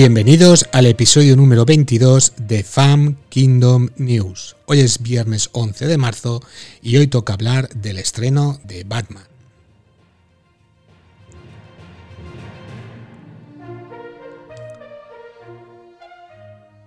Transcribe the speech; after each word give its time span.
Bienvenidos 0.00 0.68
al 0.70 0.86
episodio 0.86 1.34
número 1.34 1.64
22 1.64 2.34
de 2.36 2.62
Fam 2.62 3.16
Kingdom 3.30 3.88
News. 3.96 4.54
Hoy 4.66 4.78
es 4.78 5.02
viernes 5.02 5.50
11 5.54 5.88
de 5.88 5.98
marzo 5.98 6.40
y 6.80 6.98
hoy 6.98 7.08
toca 7.08 7.32
hablar 7.32 7.68
del 7.70 7.98
estreno 7.98 8.60
de 8.62 8.84
Batman. 8.84 9.24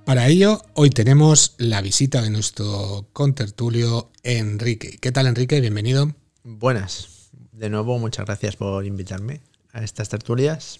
Para 0.05 0.30
ello, 0.30 0.62
hoy 0.73 0.90
tenemos 0.90 1.55
la 1.57 1.82
visita 1.82 2.21
de 2.21 2.30
nuestro 2.30 3.07
contertulio 3.12 4.09
Enrique. 4.23 4.98
¿Qué 5.02 5.12
tal, 5.12 5.27
Enrique? 5.27 5.59
Bienvenido. 5.59 6.16
Buenas. 6.46 7.30
De 7.52 7.70
nuevo, 7.70 7.99
muchas 7.99 8.26
gracias 8.26 8.55
por 8.55 8.85
invitarme 8.85 9.41
a 9.73 9.84
estas 9.84 10.07
tertulias 10.07 10.80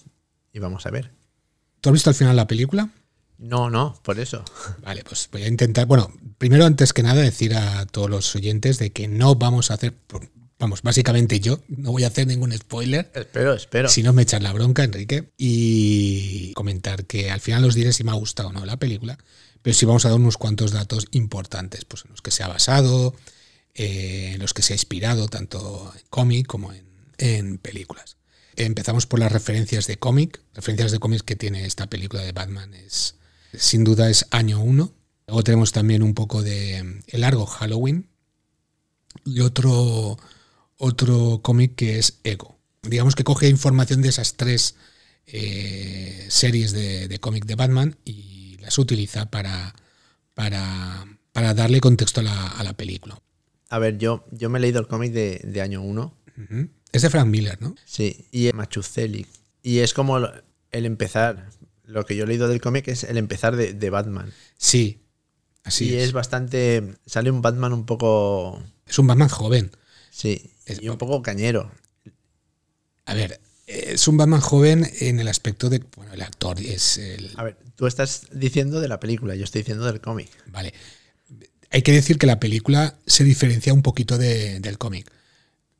y 0.50 0.60
vamos 0.60 0.86
a 0.86 0.90
ver. 0.90 1.21
¿Tú 1.82 1.90
has 1.90 1.94
visto 1.94 2.10
al 2.10 2.14
final 2.14 2.36
la 2.36 2.46
película? 2.46 2.88
No, 3.38 3.68
no, 3.68 3.98
por 4.04 4.20
eso. 4.20 4.44
Vale, 4.82 5.02
pues 5.02 5.28
voy 5.32 5.42
a 5.42 5.48
intentar. 5.48 5.86
Bueno, 5.86 6.12
primero, 6.38 6.64
antes 6.64 6.92
que 6.92 7.02
nada, 7.02 7.20
decir 7.20 7.54
a 7.56 7.84
todos 7.86 8.08
los 8.08 8.36
oyentes 8.36 8.78
de 8.78 8.92
que 8.92 9.08
no 9.08 9.34
vamos 9.34 9.72
a 9.72 9.74
hacer. 9.74 9.92
Vamos, 10.60 10.82
básicamente 10.82 11.40
yo 11.40 11.58
no 11.66 11.90
voy 11.90 12.04
a 12.04 12.06
hacer 12.06 12.28
ningún 12.28 12.52
spoiler. 12.52 13.10
Espero, 13.12 13.54
espero. 13.54 13.88
Si 13.88 14.04
no 14.04 14.12
me 14.12 14.22
echas 14.22 14.40
la 14.40 14.52
bronca, 14.52 14.84
Enrique. 14.84 15.32
Y 15.36 16.52
comentar 16.52 17.04
que 17.04 17.32
al 17.32 17.40
final 17.40 17.64
os 17.64 17.74
diré 17.74 17.92
si 17.92 18.04
me 18.04 18.12
ha 18.12 18.14
gustado 18.14 18.50
o 18.50 18.52
no 18.52 18.64
la 18.64 18.76
película. 18.76 19.18
Pero 19.60 19.74
sí 19.74 19.84
vamos 19.84 20.04
a 20.04 20.10
dar 20.10 20.18
unos 20.20 20.36
cuantos 20.36 20.70
datos 20.70 21.06
importantes, 21.10 21.84
pues 21.84 22.04
en 22.04 22.12
los 22.12 22.22
que 22.22 22.30
se 22.30 22.44
ha 22.44 22.48
basado, 22.48 23.16
eh, 23.74 24.30
en 24.34 24.40
los 24.40 24.54
que 24.54 24.62
se 24.62 24.72
ha 24.72 24.76
inspirado, 24.76 25.26
tanto 25.26 25.92
en 25.96 26.02
cómic 26.10 26.46
como 26.46 26.72
en, 26.72 26.86
en 27.18 27.58
películas. 27.58 28.16
Empezamos 28.56 29.06
por 29.06 29.18
las 29.18 29.32
referencias 29.32 29.86
de 29.86 29.96
cómic. 29.96 30.40
Referencias 30.54 30.92
de 30.92 30.98
cómics 30.98 31.22
que 31.22 31.36
tiene 31.36 31.64
esta 31.64 31.88
película 31.88 32.22
de 32.22 32.32
Batman 32.32 32.74
es, 32.74 33.16
sin 33.54 33.84
duda, 33.84 34.10
es 34.10 34.26
año 34.30 34.60
1. 34.60 34.92
Luego 35.26 35.44
tenemos 35.44 35.72
también 35.72 36.02
un 36.02 36.14
poco 36.14 36.42
de 36.42 37.00
El 37.06 37.20
largo 37.20 37.46
Halloween 37.46 38.08
y 39.24 39.40
otro, 39.40 40.18
otro 40.76 41.40
cómic 41.42 41.74
que 41.76 41.98
es 41.98 42.18
Ego. 42.24 42.58
Digamos 42.82 43.14
que 43.14 43.24
coge 43.24 43.48
información 43.48 44.02
de 44.02 44.08
esas 44.08 44.34
tres 44.34 44.74
eh, 45.26 46.26
series 46.28 46.72
de, 46.72 47.08
de 47.08 47.20
cómic 47.20 47.46
de 47.46 47.54
Batman 47.54 47.96
y 48.04 48.56
las 48.60 48.78
utiliza 48.78 49.30
para, 49.30 49.74
para, 50.34 51.06
para 51.32 51.54
darle 51.54 51.80
contexto 51.80 52.20
a 52.20 52.24
la, 52.24 52.48
a 52.48 52.64
la, 52.64 52.72
película. 52.74 53.20
A 53.70 53.78
ver, 53.78 53.98
yo, 53.98 54.26
yo 54.32 54.50
me 54.50 54.58
he 54.58 54.62
leído 54.62 54.80
el 54.80 54.88
cómic 54.88 55.12
de, 55.12 55.40
de 55.44 55.60
año 55.62 55.82
1. 55.82 56.02
Uh 56.36 56.40
-huh. 56.40 56.70
Es 56.92 57.02
de 57.02 57.10
Frank 57.10 57.26
Miller, 57.28 57.60
¿no? 57.60 57.74
Sí, 57.84 58.26
y 58.30 58.46
es 58.48 58.54
Machucelli. 58.54 59.26
Y 59.62 59.78
es 59.78 59.94
como 59.94 60.18
el 60.18 60.86
empezar. 60.86 61.48
Lo 61.84 62.04
que 62.06 62.16
yo 62.16 62.24
he 62.24 62.26
leído 62.26 62.48
del 62.48 62.60
cómic 62.60 62.88
es 62.88 63.04
el 63.04 63.16
empezar 63.18 63.56
de, 63.56 63.72
de, 63.74 63.90
Batman. 63.90 64.32
Sí, 64.56 65.00
así 65.64 65.90
y 65.90 65.94
es. 65.94 66.04
es 66.04 66.12
bastante. 66.12 66.94
Sale 67.06 67.30
un 67.30 67.42
Batman 67.42 67.72
un 67.72 67.86
poco. 67.86 68.62
Es 68.86 68.98
un 68.98 69.06
Batman 69.06 69.28
joven. 69.28 69.70
Sí, 70.10 70.50
Es- 70.66 70.80
y 70.82 70.88
un 70.88 70.98
poco 70.98 71.22
cañero. 71.22 71.70
A 73.04 73.14
ver, 73.14 73.40
es 73.66 74.06
un 74.08 74.16
Batman 74.16 74.40
joven 74.40 74.88
en 75.00 75.18
el 75.20 75.28
aspecto 75.28 75.68
de. 75.70 75.82
Bueno, 75.96 76.12
el 76.12 76.22
actor 76.22 76.60
es 76.60 76.98
el. 76.98 77.30
A 77.36 77.44
ver, 77.44 77.56
tú 77.74 77.86
estás 77.86 78.26
diciendo 78.32 78.80
de 78.80 78.88
la 78.88 79.00
película, 79.00 79.34
yo 79.34 79.44
estoy 79.44 79.62
diciendo 79.62 79.84
del 79.84 80.00
cómic. 80.00 80.28
Vale. 80.46 80.72
Hay 81.70 81.82
que 81.82 81.92
decir 81.92 82.18
que 82.18 82.26
la 82.26 82.38
película 82.38 82.96
se 83.06 83.24
diferencia 83.24 83.72
un 83.74 83.82
poquito 83.82 84.18
de- 84.18 84.60
del 84.60 84.78
cómic. 84.78 85.10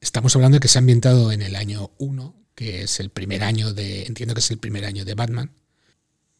Estamos 0.02 0.34
hablando 0.34 0.56
de 0.56 0.60
que 0.60 0.68
se 0.68 0.78
ha 0.78 0.80
ambientado 0.80 1.30
en 1.32 1.42
el 1.42 1.54
año 1.56 1.92
1, 1.98 2.34
que 2.56 2.82
es 2.82 2.98
el 3.00 3.08
primer 3.10 3.42
año 3.44 3.72
de. 3.72 4.04
Entiendo 4.04 4.34
que 4.34 4.40
es 4.40 4.50
el 4.50 4.58
primer 4.58 4.84
año 4.84 5.04
de 5.04 5.14
Batman. 5.14 5.52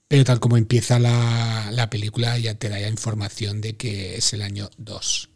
Pero 0.09 0.25
tal 0.25 0.41
como 0.41 0.56
empieza 0.59 0.99
la, 0.99 1.71
la 1.73 1.89
película, 1.89 2.37
ya 2.39 2.55
te 2.56 2.69
da 2.69 2.78
ya 2.78 2.89
información 2.89 3.61
de 3.61 3.77
que 3.77 4.17
es 4.17 4.33
el 4.34 4.43
año 4.43 4.69
2. 4.78 5.28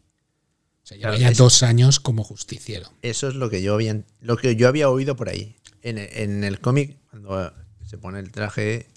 O 0.83 0.87
sea, 0.87 0.97
lleva 0.99 1.11
Claro, 1.13 1.23
ya 1.23 1.31
es- 1.31 1.39
dos 1.39 1.63
años 1.63 2.01
como 2.01 2.25
justiciero. 2.25 2.93
Eso 3.01 3.29
es 3.29 3.35
lo 3.37 3.49
que 3.49 3.63
yo 3.63 3.75
había, 3.75 4.03
lo 4.21 4.37
que 4.37 4.57
yo 4.57 4.69
había 4.69 4.91
oído 4.91 5.17
por 5.17 5.29
ahí. 5.29 5.57
En, 5.83 5.97
en 5.99 6.43
el 6.43 6.61
cómic, 6.61 6.99
cuando 7.11 7.55
se 7.87 7.97
pone 7.97 8.19
el 8.19 8.33
traje 8.33 8.89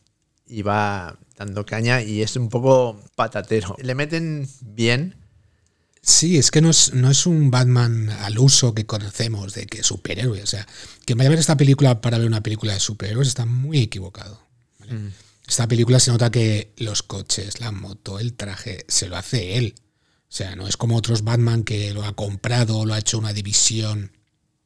y 0.47 0.63
va 0.63 1.19
dando 1.37 1.65
caña 1.67 2.01
y 2.01 2.23
es 2.23 2.35
un 2.35 2.49
poco 2.49 2.99
patatero. 3.15 3.75
Le 3.81 3.93
meten 3.93 4.49
bien. 4.61 5.15
Sí, 6.01 6.37
es 6.37 6.49
que 6.49 6.61
no 6.61 6.69
es, 6.69 6.93
no 6.93 7.11
es 7.11 7.25
un 7.25 7.51
Batman 7.51 8.09
al 8.09 8.39
uso 8.39 8.73
que 8.73 8.85
conocemos 8.85 9.53
de 9.53 9.65
que 9.65 9.83
superhéroe. 9.83 10.41
O 10.41 10.47
sea, 10.47 10.65
quien 11.05 11.17
vaya 11.17 11.27
a 11.27 11.31
ver 11.31 11.39
esta 11.39 11.57
película 11.57 12.01
para 12.01 12.17
ver 12.17 12.27
una 12.27 12.41
película 12.41 12.73
de 12.73 12.79
superhéroes 12.79 13.27
está 13.27 13.45
muy 13.45 13.79
equivocado. 13.79 14.41
¿vale? 14.79 14.93
Mm. 14.93 15.13
Esta 15.47 15.67
película 15.67 15.99
se 15.99 16.11
nota 16.11 16.31
que 16.31 16.73
los 16.77 17.03
coches, 17.03 17.59
la 17.59 17.71
moto, 17.71 18.19
el 18.19 18.33
traje, 18.33 18.85
se 18.87 19.07
lo 19.09 19.17
hace 19.17 19.57
él. 19.57 19.75
O 20.29 20.31
sea, 20.31 20.55
no 20.55 20.67
es 20.67 20.77
como 20.77 20.95
otros 20.95 21.23
Batman 21.23 21.63
que 21.63 21.91
lo 21.93 22.05
ha 22.05 22.15
comprado 22.15 22.77
o 22.79 22.85
lo 22.85 22.93
ha 22.93 22.99
hecho 22.99 23.17
una 23.17 23.33
división 23.33 24.11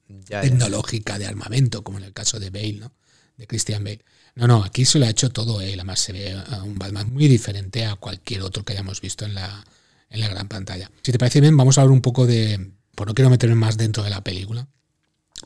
Ya, 0.07 0.41
ya. 0.41 0.41
tecnológica 0.41 1.17
de 1.17 1.25
armamento, 1.25 1.83
como 1.83 1.97
en 1.97 2.03
el 2.03 2.13
caso 2.13 2.39
de 2.39 2.49
Bale, 2.49 2.73
¿no? 2.73 2.91
De 3.37 3.47
Christian 3.47 3.83
Bale. 3.83 4.03
No, 4.35 4.47
no, 4.47 4.63
aquí 4.63 4.85
se 4.85 4.99
lo 4.99 5.05
ha 5.05 5.09
hecho 5.09 5.29
todo 5.31 5.61
él. 5.61 5.75
Además, 5.79 5.99
se 5.99 6.11
ve 6.13 6.31
a 6.33 6.63
un 6.63 6.77
Batman 6.77 7.11
muy 7.11 7.27
diferente 7.27 7.85
a 7.85 7.95
cualquier 7.95 8.41
otro 8.41 8.63
que 8.65 8.73
hayamos 8.73 8.99
visto 9.01 9.25
en 9.25 9.35
la, 9.35 9.63
en 10.13 10.19
la 10.21 10.29
gran 10.29 10.47
pantalla. 10.47 10.89
Si 11.01 11.11
te 11.11 11.17
parece 11.17 11.41
bien, 11.41 11.57
vamos 11.57 11.77
a 11.77 11.81
hablar 11.81 11.91
un 11.91 12.01
poco 12.01 12.25
de. 12.25 12.71
Por 12.95 13.07
no 13.07 13.15
quiero 13.15 13.29
meterme 13.29 13.55
más 13.55 13.75
dentro 13.75 14.03
de 14.03 14.11
la 14.11 14.23
película. 14.23 14.67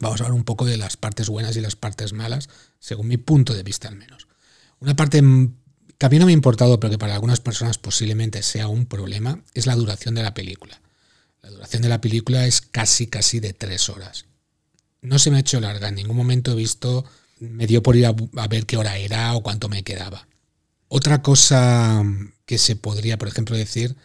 Vamos 0.02 0.22
a 0.22 0.26
hablar 0.26 0.38
un 0.38 0.44
poco 0.44 0.66
de 0.66 0.78
las 0.78 0.98
partes 0.98 1.30
buenas 1.30 1.56
y 1.56 1.62
las 1.62 1.76
partes 1.76 2.14
malas, 2.14 2.50
según 2.80 3.08
mi 3.08 3.18
punto 3.18 3.54
de 3.54 3.64
vista 3.64 3.88
al 3.88 3.96
menos. 3.96 4.28
Una 4.80 4.96
parte 4.96 5.24
que 5.98 6.06
a 6.06 6.10
mí 6.10 6.20
no 6.20 6.26
me 6.26 6.34
ha 6.34 6.34
importado, 6.34 6.80
pero 6.80 6.92
que 6.92 6.98
para 6.98 7.16
algunas 7.16 7.40
personas 7.40 7.78
posiblemente 7.78 8.44
sea 8.44 8.68
un 8.68 8.86
problema, 8.86 9.42
es 9.54 9.66
la 9.66 9.76
duración 9.76 10.14
de 10.14 10.24
la 10.24 10.34
película. 10.34 10.82
La 11.42 11.50
duración 11.50 11.82
de 11.82 11.90
la 11.90 12.02
película 12.02 12.46
es 12.46 12.62
casi, 12.62 13.08
casi 13.08 13.40
de 13.40 13.54
tres 13.54 13.90
horas. 13.90 14.26
No 15.02 15.18
se 15.18 15.32
me 15.32 15.38
ha 15.38 15.40
hecho 15.40 15.62
larga, 15.62 15.88
en 15.88 15.96
ningún 15.96 16.18
momento 16.18 16.52
he 16.52 16.56
visto, 16.56 17.06
me 17.40 17.66
dio 17.66 17.82
por 17.82 17.96
ir 17.96 18.06
a, 18.06 18.16
a 18.36 18.48
ver 18.48 18.66
qué 18.66 18.76
hora 18.76 18.98
era 18.98 19.34
o 19.34 19.42
cuánto 19.42 19.70
me 19.70 19.84
quedaba. 19.84 20.28
Otra 20.90 21.22
cosa 21.22 22.04
que 22.46 22.58
se 22.58 22.76
podría, 22.76 23.18
por 23.18 23.30
ejemplo, 23.30 23.56
decir 23.56 23.96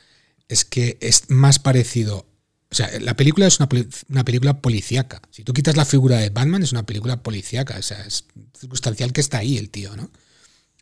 es 0.53 0.65
que 0.65 0.99
es 1.01 1.31
más 1.31 1.59
parecido. 1.59 2.27
O 2.71 2.75
sea, 2.75 2.91
la 3.01 3.17
película 3.17 3.47
es 3.47 3.59
una, 3.59 3.69
una 4.09 4.25
película 4.25 4.61
policíaca. 4.61 5.21
Si 5.31 5.45
tú 5.45 5.53
quitas 5.53 5.77
la 5.77 5.85
figura 5.85 6.19
de 6.19 6.31
Batman, 6.31 6.63
es 6.63 6.73
una 6.73 6.87
película 6.87 7.23
policíaca. 7.23 7.79
O 7.79 7.83
sea, 7.83 8.05
es 8.05 8.27
circunstancial 8.59 9.13
que 9.13 9.21
está 9.21 9.39
ahí 9.39 9.59
el 9.59 9.71
tío, 9.71 9.97
¿no? 9.97 10.11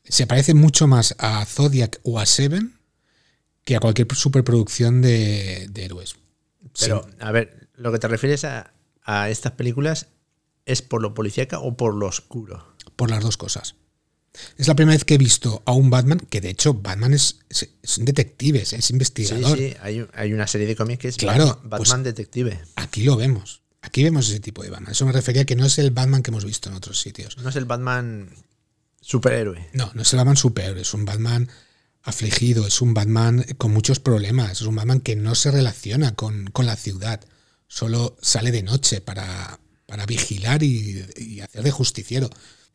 Se 0.04 0.26
parece 0.26 0.54
mucho 0.54 0.86
más 0.86 1.14
a 1.18 1.44
Zodiac 1.44 2.00
o 2.02 2.18
a 2.18 2.26
Seven 2.26 2.78
que 3.64 3.76
a 3.76 3.80
cualquier 3.80 4.12
superproducción 4.14 5.02
de, 5.02 5.68
de 5.70 5.84
héroes. 5.84 6.16
Pero, 6.78 7.08
a 7.20 7.30
ver, 7.32 7.68
lo 7.74 7.92
que 7.92 7.98
te 7.98 8.08
refieres 8.08 8.44
a, 8.44 8.72
a 9.02 9.30
estas 9.30 9.52
películas 9.52 10.08
es 10.66 10.82
por 10.82 11.02
lo 11.02 11.14
policíaca 11.14 11.58
o 11.60 11.76
por 11.76 11.94
lo 11.94 12.06
oscuro. 12.06 12.74
por 12.96 13.10
las 13.10 13.22
dos 13.22 13.36
cosas. 13.36 13.76
Es 14.56 14.68
la 14.68 14.74
primera 14.76 14.94
vez 14.96 15.04
que 15.04 15.14
he 15.14 15.18
visto 15.18 15.62
a 15.66 15.72
un 15.72 15.90
Batman, 15.90 16.20
que 16.20 16.40
de 16.40 16.50
hecho 16.50 16.74
Batman 16.74 17.12
es, 17.14 17.40
es, 17.48 17.68
es 17.82 17.98
un 17.98 18.04
detective, 18.04 18.62
es, 18.62 18.72
es 18.72 18.84
Sí, 18.84 18.92
investigador. 18.92 19.58
sí, 19.58 19.74
hay, 19.82 20.06
hay 20.14 20.32
una 20.32 20.46
serie 20.46 20.66
de 20.66 20.76
cómics 20.76 21.00
que 21.02 21.08
es 21.08 21.16
Claro, 21.16 21.46
Batman, 21.46 21.70
pues- 21.70 21.80
Batman 21.88 22.02
Detective. 22.04 22.60
Aquí 22.76 23.02
lo 23.02 23.16
vemos. 23.16 23.62
Aquí 23.82 24.04
vemos 24.04 24.28
ese 24.28 24.40
tipo 24.40 24.62
de 24.62 24.70
Batman. 24.70 24.92
Eso 24.92 25.06
me 25.06 25.12
refería 25.12 25.42
a 25.42 25.44
que 25.46 25.56
no 25.56 25.64
es 25.66 25.78
el 25.78 25.90
Batman 25.90 26.22
que 26.22 26.30
hemos 26.30 26.44
visto 26.44 26.68
en 26.68 26.76
otros 26.76 27.00
sitios. 27.00 27.38
No 27.38 27.48
es 27.48 27.56
el 27.56 27.64
Batman 27.64 28.30
superhéroe. 29.00 29.68
No, 29.72 29.90
no 29.94 30.02
es 30.02 30.12
el 30.12 30.18
Batman 30.18 30.36
superhéroe, 30.36 30.82
es 30.82 30.94
un 30.94 31.04
Batman 31.04 31.48
afligido, 32.02 32.66
es 32.66 32.80
un 32.80 32.94
Batman 32.94 33.44
con 33.58 33.72
muchos 33.72 34.00
problemas, 34.00 34.52
es 34.52 34.62
un 34.62 34.74
Batman 34.76 35.00
que 35.00 35.16
no 35.16 35.34
se 35.34 35.50
relaciona 35.50 36.14
con, 36.14 36.46
con 36.46 36.66
la 36.66 36.76
ciudad, 36.76 37.20
solo 37.68 38.16
sale 38.22 38.50
de 38.52 38.62
noche 38.62 39.00
para, 39.00 39.58
para 39.86 40.06
vigilar 40.06 40.62
y, 40.62 41.04
y 41.16 41.40
hacer 41.40 41.62
de 41.62 41.70
justiciero. 41.70 42.30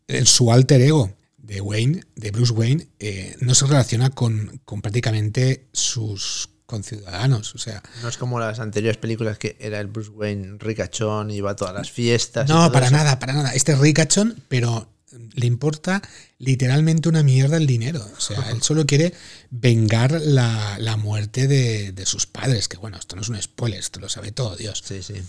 En 0.07 0.25
su 0.25 0.51
alter 0.51 0.81
ego 0.81 1.13
de 1.45 1.61
Wayne, 1.61 2.03
de 2.15 2.31
Bruce 2.31 2.53
Wayne, 2.53 2.87
eh, 2.99 3.35
no 3.39 3.53
se 3.53 3.65
relaciona 3.67 4.09
con, 4.09 4.61
con 4.65 4.81
prácticamente 4.81 5.67
sus 5.73 6.49
conciudadanos. 6.65 7.53
O 7.53 7.57
sea, 7.59 7.83
No 8.01 8.09
es 8.09 8.17
como 8.17 8.39
las 8.39 8.59
anteriores 8.59 8.97
películas 8.97 9.37
que 9.37 9.55
era 9.59 9.79
el 9.79 9.87
Bruce 9.87 10.09
Wayne 10.09 10.57
ricachón, 10.59 11.29
iba 11.31 11.51
a 11.51 11.55
todas 11.55 11.73
las 11.75 11.91
fiestas. 11.91 12.49
y 12.49 12.53
no, 12.53 12.59
todo 12.61 12.71
para 12.71 12.87
eso. 12.87 12.95
nada, 12.95 13.19
para 13.19 13.33
nada. 13.33 13.51
Este 13.53 13.73
es 13.73 13.79
ricachón, 13.79 14.41
pero 14.47 14.89
le 15.33 15.45
importa 15.45 16.01
literalmente 16.39 17.07
una 17.07 17.21
mierda 17.23 17.57
el 17.57 17.67
dinero. 17.67 18.05
O 18.17 18.19
sea, 18.19 18.49
él 18.49 18.61
solo 18.63 18.85
quiere 18.85 19.13
vengar 19.51 20.19
la, 20.19 20.77
la 20.79 20.97
muerte 20.97 21.47
de, 21.47 21.91
de 21.91 22.05
sus 22.07 22.25
padres. 22.25 22.67
Que 22.67 22.77
bueno, 22.77 22.97
esto 22.97 23.15
no 23.15 23.21
es 23.21 23.29
un 23.29 23.39
spoiler, 23.41 23.79
esto 23.79 23.99
lo 23.99 24.09
sabe 24.09 24.31
todo 24.31 24.55
Dios. 24.55 24.81
Sí, 24.83 25.03
sí. 25.03 25.21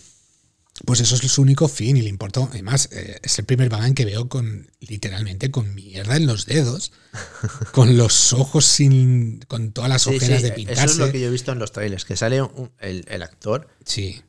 Pues 0.85 1.01
eso 1.01 1.15
es 1.17 1.23
su 1.33 1.43
único 1.43 1.69
fin 1.69 1.97
y 1.97 2.03
le 2.03 2.09
importó. 2.09 2.49
Además, 2.53 2.89
eh, 2.93 3.19
es 3.23 3.39
el 3.39 3.45
primer 3.45 3.69
Batman 3.71 3.95
que 3.95 4.05
veo 4.05 4.29
con 4.29 4.71
literalmente 4.81 5.51
con 5.51 5.75
mierda 5.75 6.17
en 6.17 6.27
los 6.27 6.45
dedos, 6.47 6.93
con 7.73 7.97
los 7.97 8.33
ojos 8.33 8.65
sin. 8.67 9.41
con 9.49 9.73
todas 9.73 9.89
las 9.91 10.03
Sí, 10.03 10.17
ojeras 10.17 10.41
sí, 10.41 10.45
de 10.49 10.53
pintarse. 10.53 10.85
Eso 10.85 10.93
es 10.93 10.99
lo 10.99 11.11
que 11.13 11.21
yo 11.21 11.29
he 11.29 11.31
visto 11.31 11.53
en 11.53 11.59
los 11.59 11.73
trailers, 11.73 12.05
que 12.05 12.17
sale 12.17 12.43
un- 12.43 12.71
el, 12.81 13.05
el 13.09 13.23
actor, 13.23 13.69
Sí. 13.85 14.23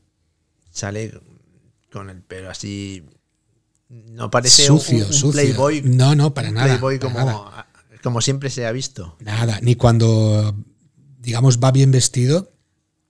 sale 0.72 1.20
con 1.92 2.10
el 2.10 2.22
pelo 2.22 2.50
así. 2.50 3.04
No 3.90 4.30
parece 4.30 4.66
Sucio, 4.66 4.98
un, 4.98 5.04
un 5.04 5.14
sucio. 5.14 5.32
playboy. 5.32 5.82
No, 5.84 6.14
no, 6.16 6.34
para 6.34 6.52
nada. 6.52 6.68
Playboy 6.68 7.00
para 7.00 7.14
como, 7.14 7.26
nada. 7.26 7.34
como 7.34 7.68
como 8.04 8.22
siempre 8.22 8.50
se 8.50 8.66
ha 8.66 8.72
visto. 8.72 9.18
Nada, 9.20 9.60
ni 9.62 9.76
cuando, 9.76 10.56
digamos, 11.20 11.60
va 11.60 11.72
bien 11.72 11.92
vestido, 11.92 12.54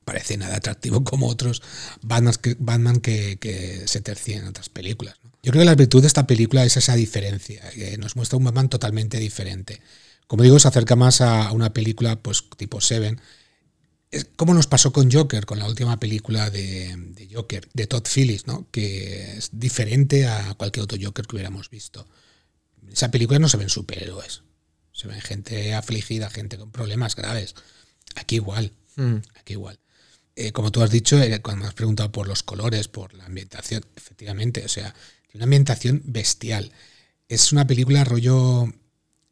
parece 0.07 0.37
nada 0.37 0.55
atractivo 0.55 1.03
como 1.03 1.27
otros 1.27 1.61
Batman 2.01 2.33
que, 2.41 2.55
Batman 2.57 3.01
que, 3.01 3.37
que 3.39 3.83
se 3.87 3.99
tercian 3.99 4.43
en 4.43 4.47
otras 4.47 4.69
películas. 4.69 5.15
¿no? 5.21 5.31
Yo 5.43 5.51
creo 5.51 5.63
que 5.63 5.65
la 5.65 5.75
virtud 5.75 5.99
de 5.99 6.07
esta 6.07 6.25
película 6.25 6.63
es 6.63 6.77
esa 6.77 6.95
diferencia, 6.95 7.61
que 7.71 7.97
nos 7.97 8.15
muestra 8.15 8.37
un 8.37 8.45
Batman 8.45 8.69
totalmente 8.69 9.19
diferente. 9.19 9.81
Como 10.25 10.43
digo, 10.43 10.59
se 10.59 10.69
acerca 10.69 10.95
más 10.95 11.19
a 11.19 11.51
una 11.51 11.73
película 11.73 12.15
pues 12.15 12.45
tipo 12.55 12.79
Seven, 12.79 13.19
es 14.09 14.27
como 14.37 14.53
nos 14.53 14.67
pasó 14.67 14.93
con 14.93 15.11
Joker, 15.11 15.45
con 15.45 15.59
la 15.59 15.67
última 15.67 15.99
película 15.99 16.49
de, 16.49 16.95
de, 16.97 17.27
Joker, 17.33 17.67
de 17.73 17.87
Todd 17.87 18.07
Phillips, 18.07 18.47
¿no? 18.47 18.65
que 18.71 19.37
es 19.37 19.49
diferente 19.51 20.25
a 20.25 20.53
cualquier 20.53 20.83
otro 20.85 20.97
Joker 21.01 21.27
que 21.27 21.35
hubiéramos 21.35 21.69
visto. 21.69 22.07
En 22.81 22.93
esa 22.93 23.11
película 23.11 23.39
no 23.39 23.49
se 23.49 23.57
ven 23.57 23.69
superhéroes, 23.69 24.43
se 24.93 25.09
ven 25.09 25.19
gente 25.19 25.75
afligida, 25.75 26.29
gente 26.29 26.57
con 26.57 26.71
problemas 26.71 27.15
graves. 27.17 27.55
Aquí 28.15 28.35
igual, 28.35 28.71
mm. 28.95 29.17
aquí 29.35 29.53
igual. 29.53 29.79
Eh, 30.39 30.51
como 30.51 30.71
tú 30.71 30.83
has 30.83 30.91
dicho, 30.91 31.19
eh, 31.19 31.41
cuando 31.41 31.63
me 31.63 31.67
has 31.67 31.73
preguntado 31.73 32.11
por 32.11 32.27
los 32.27 32.43
colores, 32.43 32.87
por 32.87 33.11
la 33.15 33.25
ambientación, 33.25 33.83
efectivamente, 33.95 34.63
o 34.63 34.67
sea, 34.67 34.93
tiene 35.23 35.37
una 35.39 35.45
ambientación 35.45 36.03
bestial. 36.05 36.71
Es 37.27 37.51
una 37.51 37.65
película 37.65 38.03
rollo 38.03 38.71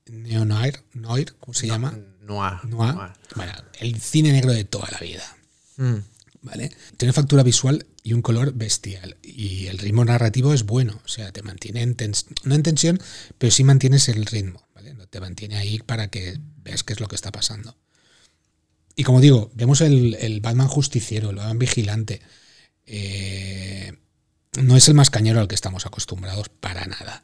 neo-noir, 0.07 0.81
noir, 0.93 1.35
¿cómo 1.39 1.53
se 1.53 1.67
no, 1.67 1.73
llama? 1.73 1.91
Noir, 2.21 2.53
noir. 2.63 2.95
noir, 2.95 3.11
Bueno, 3.35 3.53
el 3.79 4.01
cine 4.01 4.31
negro 4.31 4.51
de 4.51 4.63
toda 4.63 4.87
la 4.91 4.97
vida. 4.97 5.37
Mm. 5.77 5.97
¿Vale? 6.41 6.71
Tiene 6.97 7.13
factura 7.13 7.43
visual 7.43 7.85
y 8.01 8.13
un 8.13 8.23
color 8.23 8.53
bestial. 8.53 9.17
Y 9.21 9.67
el 9.67 9.77
ritmo 9.77 10.05
narrativo 10.05 10.55
es 10.55 10.63
bueno. 10.63 10.99
O 11.05 11.07
sea, 11.07 11.31
te 11.31 11.43
mantiene 11.43 11.83
en 11.83 11.93
tens 11.93 12.25
no 12.45 12.55
en 12.55 12.63
tensión, 12.63 12.99
pero 13.37 13.51
sí 13.51 13.63
mantienes 13.63 14.09
el 14.09 14.25
ritmo. 14.25 14.67
¿vale? 14.73 14.95
Te 15.11 15.19
mantiene 15.19 15.57
ahí 15.57 15.77
para 15.77 16.07
que 16.07 16.39
veas 16.63 16.83
qué 16.83 16.93
es 16.93 16.99
lo 16.99 17.07
que 17.07 17.15
está 17.15 17.31
pasando. 17.31 17.77
Y 18.95 19.03
como 19.03 19.21
digo, 19.21 19.51
vemos 19.53 19.81
el, 19.81 20.39
Batman 20.41 20.67
justiciero, 20.67 21.29
el 21.29 21.35
Batman 21.35 21.59
vigilante. 21.59 22.21
Eh, 22.85 23.93
no 24.61 24.77
es 24.77 24.87
el 24.87 24.93
más 24.93 25.09
cañero 25.09 25.39
al 25.39 25.47
que 25.47 25.55
estamos 25.55 25.85
acostumbrados 25.85 26.49
para 26.49 26.85
nada. 26.85 27.23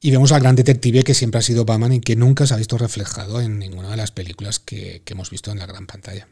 Y 0.00 0.10
vemos 0.10 0.32
al 0.32 0.42
gran 0.42 0.54
detective 0.54 1.02
que 1.02 1.14
siempre 1.14 1.38
ha 1.38 1.42
sido 1.42 1.64
Batman 1.64 1.94
y 1.94 2.00
que 2.00 2.14
nunca 2.14 2.46
se 2.46 2.52
ha 2.52 2.58
visto 2.58 2.76
reflejado 2.76 3.40
en 3.40 3.58
ninguna 3.58 3.90
de 3.90 3.96
las 3.96 4.10
películas 4.10 4.58
que, 4.58 5.00
que 5.04 5.14
hemos 5.14 5.30
visto 5.30 5.50
en 5.50 5.58
la 5.58 5.66
gran 5.66 5.86
pantalla. 5.86 6.28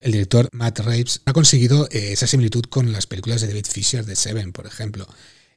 El 0.00 0.12
director 0.12 0.48
Matt 0.52 0.80
Reeves 0.80 1.22
ha 1.24 1.32
conseguido 1.32 1.88
eh, 1.90 2.12
esa 2.12 2.26
similitud 2.26 2.64
con 2.64 2.92
las 2.92 3.06
películas 3.06 3.40
de 3.40 3.48
David 3.48 3.66
Fisher 3.66 4.04
de 4.04 4.16
Seven, 4.16 4.52
por 4.52 4.66
ejemplo. 4.66 5.08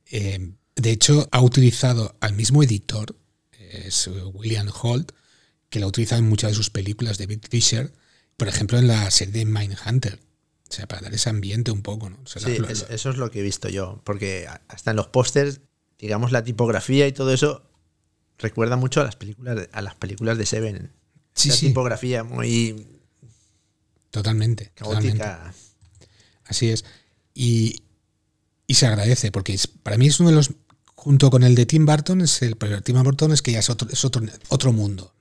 Eh, 0.09 0.53
de 0.75 0.91
hecho, 0.91 1.27
ha 1.31 1.41
utilizado 1.41 2.15
al 2.21 2.33
mismo 2.33 2.63
editor, 2.63 3.15
es 3.59 4.09
William 4.33 4.69
Holt, 4.81 5.11
que 5.71 5.79
lo 5.79 5.87
utiliza 5.87 6.17
en 6.17 6.29
muchas 6.29 6.51
de 6.51 6.55
sus 6.55 6.69
películas, 6.69 7.17
David 7.17 7.39
Fisher, 7.49 7.91
por 8.37 8.47
ejemplo, 8.47 8.77
en 8.77 8.87
la 8.87 9.09
serie 9.09 9.33
de 9.33 9.45
Mindhunter. 9.45 10.19
O 10.69 10.73
sea, 10.73 10.87
para 10.87 11.01
dar 11.01 11.13
ese 11.13 11.29
ambiente 11.29 11.71
un 11.71 11.81
poco, 11.81 12.11
¿no? 12.11 12.19
O 12.23 12.27
sea, 12.27 12.43
sí, 12.43 12.59
la, 12.59 12.69
es, 12.69 12.85
eso 12.89 13.09
es 13.09 13.17
lo 13.17 13.31
que 13.31 13.39
he 13.39 13.43
visto 13.43 13.67
yo, 13.67 13.99
porque 14.05 14.47
hasta 14.67 14.91
en 14.91 14.97
los 14.97 15.07
pósters 15.07 15.61
digamos, 16.01 16.31
la 16.31 16.43
tipografía 16.43 17.07
y 17.07 17.13
todo 17.13 17.31
eso 17.31 17.61
recuerda 18.39 18.75
mucho 18.75 19.01
a 19.01 19.03
las 19.03 19.15
películas, 19.15 19.69
a 19.71 19.81
las 19.81 19.95
películas 19.95 20.37
de 20.37 20.47
Seven. 20.47 20.91
Sí, 21.33 21.49
la 21.49 21.55
sí. 21.55 21.67
tipografía 21.67 22.23
muy 22.23 22.87
totalmente, 24.09 24.71
caótica. 24.73 25.11
Totalmente. 25.11 25.57
Así 26.45 26.69
es. 26.69 26.83
Y, 27.35 27.83
y, 28.67 28.73
se 28.73 28.87
agradece, 28.87 29.31
porque 29.31 29.53
es, 29.53 29.67
para 29.67 29.95
mí 29.97 30.07
es 30.07 30.19
uno 30.19 30.31
de 30.31 30.35
los, 30.35 30.51
junto 30.95 31.29
con 31.29 31.43
el 31.43 31.55
de 31.55 31.67
Tim 31.67 31.85
Burton, 31.85 32.21
es 32.21 32.41
el, 32.41 32.57
pero 32.57 32.81
Tim 32.81 33.01
Burton 33.01 33.31
es 33.31 33.41
que 33.41 33.51
ya 33.53 33.59
es 33.59 33.69
otro, 33.69 33.87
es 33.89 34.03
otro, 34.03 34.23
otro 34.49 34.73
mundo. 34.73 35.13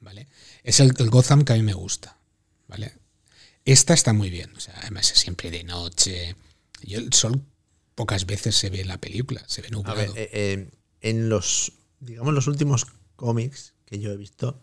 Es 0.62 0.80
el, 0.80 0.94
el, 0.98 1.10
Gotham 1.10 1.44
que 1.44 1.52
a 1.52 1.56
mí 1.56 1.62
me 1.62 1.74
gusta, 1.74 2.18
¿vale? 2.68 2.92
Esta 3.64 3.94
está 3.94 4.12
muy 4.12 4.30
bien, 4.30 4.52
o 4.56 4.60
sea, 4.60 4.74
además 4.80 5.10
es 5.12 5.18
siempre 5.18 5.50
de 5.50 5.64
noche. 5.64 6.36
Yo 6.82 6.98
el 6.98 7.12
sol 7.12 7.42
pocas 7.94 8.26
veces 8.26 8.56
se 8.56 8.70
ve 8.70 8.80
en 8.80 8.88
la 8.88 8.98
película, 8.98 9.42
se 9.46 9.62
ve 9.62 9.70
nublado. 9.70 9.98
Ver, 9.98 10.10
eh, 10.16 10.30
eh, 10.32 10.70
en 11.00 11.28
los, 11.28 11.72
digamos, 12.00 12.34
los 12.34 12.46
últimos 12.46 12.86
cómics 13.16 13.74
que 13.84 13.98
yo 13.98 14.10
he 14.10 14.16
visto, 14.16 14.60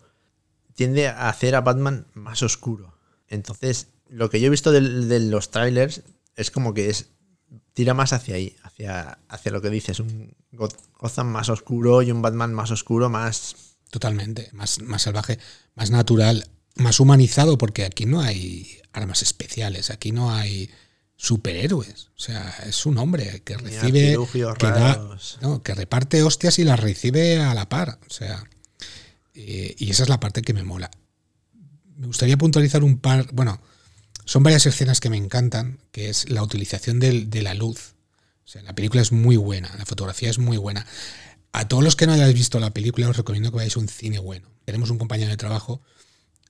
tiende 0.74 1.08
a 1.08 1.28
hacer 1.28 1.54
a 1.54 1.60
Batman 1.60 2.06
más 2.14 2.42
oscuro. 2.42 2.98
Entonces, 3.28 3.88
lo 4.08 4.30
que 4.30 4.40
yo 4.40 4.46
he 4.46 4.50
visto 4.50 4.72
de, 4.72 4.80
de 4.80 5.20
los 5.20 5.50
trailers 5.50 6.02
es 6.36 6.50
como 6.50 6.74
que 6.74 6.90
es 6.90 7.10
tira 7.74 7.94
más 7.94 8.12
hacia 8.12 8.34
ahí, 8.34 8.56
hacia, 8.62 9.18
hacia 9.28 9.52
lo 9.52 9.62
que 9.62 9.70
dices, 9.70 10.00
un 10.00 10.34
Gotham 10.50 11.28
más 11.28 11.48
oscuro 11.48 12.02
y 12.02 12.10
un 12.10 12.22
Batman 12.22 12.52
más 12.52 12.70
oscuro, 12.70 13.08
más... 13.08 13.67
Totalmente, 13.90 14.50
más, 14.52 14.80
más 14.80 15.02
salvaje, 15.02 15.38
más 15.74 15.90
natural, 15.90 16.46
más 16.76 17.00
humanizado, 17.00 17.58
porque 17.58 17.84
aquí 17.84 18.06
no 18.06 18.20
hay 18.20 18.78
armas 18.92 19.22
especiales, 19.22 19.90
aquí 19.90 20.12
no 20.12 20.32
hay 20.32 20.70
superhéroes. 21.16 22.08
O 22.16 22.20
sea, 22.20 22.54
es 22.66 22.86
un 22.86 22.96
hombre 22.98 23.42
que 23.44 23.56
recibe. 23.58 24.16
Que, 24.32 24.66
da, 24.66 25.18
no, 25.42 25.62
que, 25.62 25.74
reparte 25.74 26.22
hostias 26.22 26.58
y 26.58 26.64
las 26.64 26.80
recibe 26.80 27.40
a 27.40 27.52
la 27.54 27.68
par. 27.68 27.98
O 28.08 28.10
sea. 28.10 28.42
Eh, 29.34 29.74
y 29.78 29.90
esa 29.90 30.04
es 30.04 30.08
la 30.08 30.20
parte 30.20 30.42
que 30.42 30.54
me 30.54 30.64
mola. 30.64 30.90
Me 31.96 32.06
gustaría 32.06 32.36
puntualizar 32.38 32.82
un 32.82 32.98
par. 32.98 33.28
Bueno, 33.32 33.60
son 34.24 34.42
varias 34.42 34.66
escenas 34.66 35.00
que 35.00 35.10
me 35.10 35.16
encantan, 35.16 35.78
que 35.92 36.08
es 36.08 36.28
la 36.30 36.42
utilización 36.42 37.00
de, 37.00 37.24
de 37.24 37.42
la 37.42 37.54
luz. 37.54 37.94
O 38.44 38.48
sea, 38.48 38.62
la 38.62 38.74
película 38.74 39.02
es 39.02 39.12
muy 39.12 39.36
buena, 39.36 39.74
la 39.76 39.84
fotografía 39.84 40.30
es 40.30 40.38
muy 40.38 40.56
buena. 40.56 40.86
A 41.52 41.68
todos 41.68 41.82
los 41.82 41.96
que 41.96 42.06
no 42.06 42.12
hayáis 42.12 42.34
visto 42.34 42.60
la 42.60 42.72
película, 42.72 43.08
os 43.08 43.16
recomiendo 43.16 43.50
que 43.50 43.56
vayáis 43.56 43.76
a 43.76 43.80
un 43.80 43.88
cine 43.88 44.18
bueno. 44.18 44.48
Tenemos 44.64 44.90
un 44.90 44.98
compañero 44.98 45.30
de 45.30 45.36
trabajo, 45.36 45.82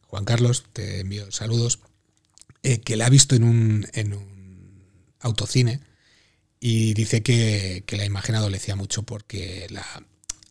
Juan 0.09 0.25
Carlos, 0.25 0.65
te 0.73 1.01
envío 1.01 1.31
saludos, 1.31 1.81
eh, 2.63 2.81
que 2.81 2.97
la 2.97 3.07
ha 3.07 3.11
visto 3.11 3.37
en 3.37 3.45
un, 3.45 3.87
en 3.93 4.13
un 4.13 4.83
autocine 5.21 5.81
y 6.61 6.95
dice 6.95 7.23
que, 7.23 7.85
que, 7.87 7.97
la 7.97 8.05
imagen 8.05 8.35
adolecía 8.35 8.75
mucho 8.75 9.05
porque 9.05 9.67
la, 9.71 9.87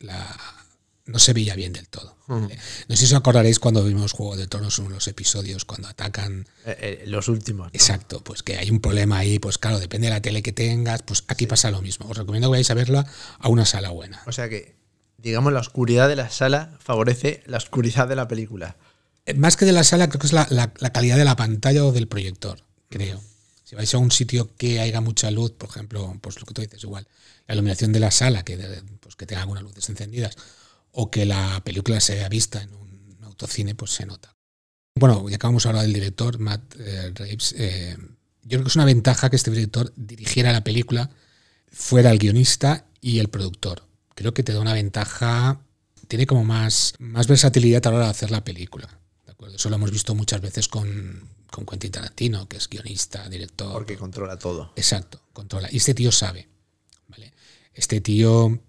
la, 0.00 0.67
no 1.08 1.18
se 1.18 1.32
veía 1.32 1.54
bien 1.56 1.72
del 1.72 1.88
todo. 1.88 2.16
Uh 2.28 2.34
-huh. 2.34 2.58
No 2.88 2.96
sé 2.96 3.06
si 3.06 3.14
os 3.14 3.18
acordaréis 3.18 3.58
cuando 3.58 3.82
vimos 3.82 4.12
Juego 4.12 4.36
de 4.36 4.46
Tronos 4.46 4.78
en 4.78 4.90
los 4.90 5.08
episodios, 5.08 5.64
cuando 5.64 5.88
atacan... 5.88 6.46
Eh, 6.66 7.00
eh, 7.02 7.04
los 7.06 7.28
últimos. 7.28 7.68
¿no? 7.68 7.70
Exacto, 7.72 8.22
pues 8.22 8.42
que 8.42 8.58
hay 8.58 8.70
un 8.70 8.80
problema 8.80 9.18
ahí, 9.18 9.38
pues 9.38 9.56
claro, 9.58 9.80
depende 9.80 10.08
de 10.08 10.12
la 10.14 10.20
tele 10.20 10.42
que 10.42 10.52
tengas, 10.52 11.02
pues 11.02 11.24
aquí 11.28 11.44
sí. 11.44 11.48
pasa 11.48 11.70
lo 11.70 11.80
mismo. 11.80 12.06
Os 12.08 12.16
recomiendo 12.16 12.48
que 12.48 12.52
vayáis 12.52 12.70
a 12.70 12.74
verla 12.74 13.06
a 13.38 13.48
una 13.48 13.64
sala 13.64 13.90
buena. 13.90 14.22
O 14.26 14.32
sea 14.32 14.48
que, 14.48 14.76
digamos, 15.16 15.52
la 15.52 15.60
oscuridad 15.60 16.08
de 16.08 16.16
la 16.16 16.28
sala 16.30 16.76
favorece 16.78 17.42
la 17.46 17.56
oscuridad 17.56 18.06
de 18.06 18.16
la 18.16 18.28
película. 18.28 18.76
Eh, 19.24 19.34
Más 19.34 19.56
que 19.56 19.64
de 19.64 19.72
la 19.72 19.82
sala, 19.84 20.08
creo 20.08 20.20
que 20.20 20.26
es 20.26 20.34
la, 20.34 20.46
la, 20.50 20.72
la 20.78 20.92
calidad 20.92 21.16
de 21.16 21.24
la 21.24 21.36
pantalla 21.36 21.84
o 21.84 21.92
del 21.92 22.06
proyector, 22.06 22.62
creo. 22.90 23.20
Si 23.64 23.74
vais 23.76 23.92
a 23.94 23.98
un 23.98 24.10
sitio 24.10 24.54
que 24.56 24.80
haya 24.80 25.00
mucha 25.00 25.30
luz, 25.30 25.52
por 25.52 25.68
ejemplo, 25.70 26.16
pues 26.20 26.38
lo 26.40 26.46
que 26.46 26.54
tú 26.54 26.60
dices, 26.62 26.82
igual, 26.84 27.06
la 27.46 27.54
iluminación 27.54 27.92
de 27.92 28.00
la 28.00 28.10
sala, 28.10 28.42
que, 28.42 28.56
pues 29.00 29.16
que 29.16 29.26
tenga 29.26 29.42
algunas 29.42 29.62
luces 29.62 29.88
encendidas, 29.88 30.36
o 31.00 31.12
que 31.12 31.24
la 31.24 31.62
película 31.64 32.00
se 32.00 32.16
vea 32.16 32.28
vista 32.28 32.60
en 32.60 32.74
un 32.74 33.18
autocine, 33.22 33.76
pues 33.76 33.92
se 33.92 34.04
nota. 34.04 34.34
Bueno, 34.96 35.28
ya 35.28 35.36
acabamos 35.36 35.64
ahora 35.64 35.82
del 35.82 35.92
director, 35.92 36.40
Matt 36.40 36.74
eh, 36.76 37.12
Reeves. 37.14 37.54
Eh, 37.56 37.96
yo 38.42 38.58
creo 38.58 38.62
que 38.64 38.68
es 38.68 38.74
una 38.74 38.84
ventaja 38.84 39.30
que 39.30 39.36
este 39.36 39.52
director 39.52 39.92
dirigiera 39.94 40.50
la 40.50 40.64
película, 40.64 41.08
fuera 41.70 42.10
el 42.10 42.18
guionista 42.18 42.84
y 43.00 43.20
el 43.20 43.28
productor. 43.28 43.84
Creo 44.16 44.34
que 44.34 44.42
te 44.42 44.52
da 44.52 44.60
una 44.60 44.72
ventaja, 44.72 45.60
tiene 46.08 46.26
como 46.26 46.42
más, 46.42 46.94
más 46.98 47.28
versatilidad 47.28 47.86
a 47.86 47.90
la 47.90 47.96
hora 47.98 48.04
de 48.06 48.10
hacer 48.10 48.32
la 48.32 48.42
película. 48.42 48.88
¿de 49.24 49.30
acuerdo? 49.30 49.54
Eso 49.54 49.68
lo 49.68 49.76
hemos 49.76 49.92
visto 49.92 50.16
muchas 50.16 50.40
veces 50.40 50.66
con, 50.66 51.28
con 51.48 51.64
Quentin 51.64 51.92
Tarantino, 51.92 52.48
que 52.48 52.56
es 52.56 52.68
guionista, 52.68 53.28
director. 53.28 53.72
Porque 53.72 53.96
controla 53.96 54.36
todo. 54.36 54.72
Exacto, 54.74 55.20
controla. 55.32 55.68
Y 55.70 55.76
este 55.76 55.94
tío 55.94 56.10
sabe. 56.10 56.48
¿vale? 57.06 57.32
Este 57.72 58.00
tío 58.00 58.60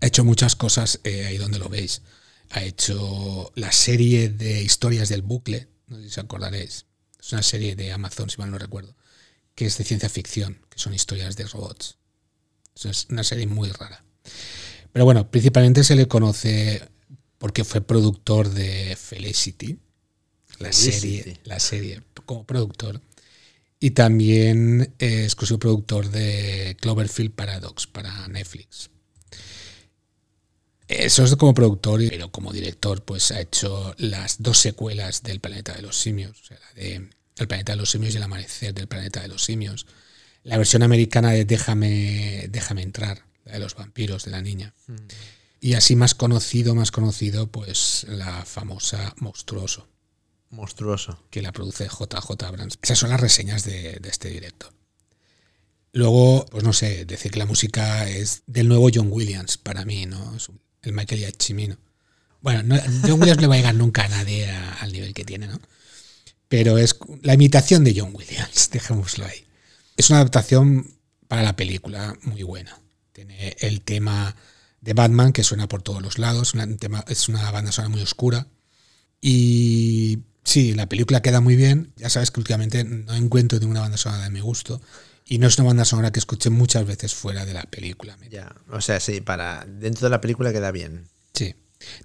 ha 0.00 0.06
hecho 0.06 0.24
muchas 0.24 0.56
cosas 0.56 1.00
eh, 1.04 1.26
ahí 1.26 1.38
donde 1.38 1.58
lo 1.58 1.68
veis. 1.68 2.02
Ha 2.50 2.62
hecho 2.62 3.52
la 3.54 3.72
serie 3.72 4.28
de 4.28 4.62
historias 4.62 5.08
del 5.08 5.22
bucle, 5.22 5.68
no 5.86 5.96
sé 5.96 6.02
si 6.04 6.08
os 6.08 6.18
acordaréis. 6.18 6.86
Es 7.20 7.32
una 7.32 7.42
serie 7.42 7.76
de 7.76 7.92
Amazon, 7.92 8.30
si 8.30 8.38
mal 8.38 8.50
no 8.50 8.58
recuerdo, 8.58 8.94
que 9.54 9.66
es 9.66 9.76
de 9.76 9.84
ciencia 9.84 10.08
ficción, 10.08 10.60
que 10.70 10.78
son 10.78 10.94
historias 10.94 11.36
de 11.36 11.44
robots. 11.44 11.98
Es 12.74 13.06
una 13.10 13.24
serie 13.24 13.46
muy 13.46 13.70
rara. 13.70 14.04
Pero 14.92 15.04
bueno, 15.04 15.30
principalmente 15.30 15.84
se 15.84 15.96
le 15.96 16.06
conoce 16.08 16.82
porque 17.38 17.64
fue 17.64 17.80
productor 17.80 18.50
de 18.50 18.96
Felicity, 18.96 19.78
la 20.58 20.72
serie, 20.72 21.40
la 21.44 21.60
serie 21.60 22.02
como 22.24 22.44
productor. 22.44 23.00
Y 23.80 23.92
también 23.92 24.94
eh, 24.98 25.24
exclusivo 25.24 25.60
productor 25.60 26.10
de 26.10 26.76
Cloverfield 26.80 27.32
Paradox 27.32 27.86
para 27.86 28.26
Netflix. 28.26 28.90
Eso 30.88 31.22
es 31.24 31.36
como 31.36 31.52
productor, 31.54 32.00
pero 32.08 32.30
como 32.32 32.52
director, 32.52 33.02
pues 33.04 33.30
ha 33.30 33.40
hecho 33.40 33.94
las 33.98 34.42
dos 34.42 34.58
secuelas 34.58 35.22
del 35.22 35.38
Planeta 35.40 35.74
de 35.74 35.82
los 35.82 35.96
Simios, 35.98 36.40
o 36.40 36.44
sea, 36.46 36.58
la 36.58 36.80
de 36.82 37.10
El 37.36 37.46
Planeta 37.48 37.72
de 37.72 37.76
los 37.76 37.90
Simios 37.90 38.14
y 38.14 38.16
El 38.16 38.22
Amanecer 38.22 38.72
del 38.74 38.88
Planeta 38.88 39.20
de 39.20 39.28
los 39.28 39.44
Simios. 39.44 39.86
La 40.44 40.56
versión 40.56 40.82
americana 40.82 41.32
de 41.32 41.44
Déjame, 41.44 42.46
Déjame 42.50 42.82
entrar, 42.82 43.24
la 43.44 43.52
de 43.52 43.58
los 43.58 43.74
vampiros, 43.74 44.24
de 44.24 44.30
la 44.30 44.40
niña. 44.40 44.72
Mm. 44.86 44.94
Y 45.60 45.74
así 45.74 45.94
más 45.94 46.14
conocido, 46.14 46.74
más 46.74 46.90
conocido, 46.90 47.48
pues 47.48 48.06
la 48.08 48.44
famosa 48.46 49.14
Monstruoso, 49.18 49.88
Monstruoso. 50.50 51.22
que 51.30 51.42
la 51.42 51.52
produce 51.52 51.84
JJ 51.88 52.44
Abrams. 52.46 52.78
Esas 52.80 52.98
son 52.98 53.10
las 53.10 53.20
reseñas 53.20 53.64
de, 53.64 53.98
de 54.00 54.08
este 54.08 54.30
director. 54.30 54.72
Luego, 55.92 56.46
pues 56.50 56.64
no 56.64 56.72
sé, 56.72 57.04
decir 57.04 57.30
que 57.32 57.38
la 57.40 57.46
música 57.46 58.08
es 58.08 58.42
del 58.46 58.68
nuevo 58.68 58.88
John 58.94 59.08
Williams 59.10 59.58
para 59.58 59.84
mí, 59.84 60.06
¿no? 60.06 60.36
Es 60.36 60.48
un- 60.48 60.60
el 60.82 60.92
Michael 60.92 61.20
Giacchimino. 61.20 61.76
Bueno, 62.40 62.62
no, 62.62 62.80
John 63.02 63.20
Williams 63.20 63.42
no 63.42 63.48
va 63.48 63.54
a 63.54 63.58
llegar 63.58 63.74
nunca 63.74 64.04
a 64.04 64.08
nadie 64.08 64.48
al 64.50 64.92
nivel 64.92 65.12
que 65.12 65.24
tiene, 65.24 65.46
¿no? 65.48 65.60
Pero 66.48 66.78
es 66.78 66.96
la 67.22 67.34
imitación 67.34 67.84
de 67.84 67.94
John 67.96 68.14
Williams, 68.14 68.70
dejémoslo 68.72 69.26
ahí. 69.26 69.46
Es 69.96 70.10
una 70.10 70.20
adaptación 70.20 70.94
para 71.26 71.42
la 71.42 71.56
película 71.56 72.16
muy 72.22 72.42
buena. 72.42 72.78
Tiene 73.12 73.56
el 73.60 73.82
tema 73.82 74.34
de 74.80 74.94
Batman 74.94 75.32
que 75.32 75.44
suena 75.44 75.68
por 75.68 75.82
todos 75.82 76.02
los 76.02 76.18
lados, 76.18 76.54
es 77.08 77.28
una 77.28 77.50
banda 77.50 77.72
sonora 77.72 77.90
muy 77.90 78.02
oscura. 78.02 78.46
Y 79.20 80.20
sí, 80.44 80.74
la 80.74 80.88
película 80.88 81.20
queda 81.20 81.40
muy 81.40 81.56
bien. 81.56 81.92
Ya 81.96 82.08
sabes 82.08 82.30
que 82.30 82.40
últimamente 82.40 82.84
no 82.84 83.14
encuentro 83.14 83.58
ninguna 83.58 83.80
banda 83.80 83.96
sonora 83.96 84.24
de 84.24 84.30
mi 84.30 84.40
gusto. 84.40 84.80
Y 85.30 85.38
no 85.38 85.46
es 85.46 85.58
una 85.58 85.68
banda 85.68 85.84
sonora 85.84 86.10
que 86.10 86.20
escuché 86.20 86.48
muchas 86.48 86.86
veces 86.86 87.14
fuera 87.14 87.44
de 87.44 87.52
la 87.52 87.62
película. 87.64 88.16
Ya. 88.30 88.54
O 88.70 88.80
sea, 88.80 88.98
sí, 88.98 89.20
para. 89.20 89.66
Dentro 89.66 90.06
de 90.06 90.10
la 90.10 90.22
película 90.22 90.52
queda 90.52 90.72
bien. 90.72 91.06
Sí. 91.34 91.54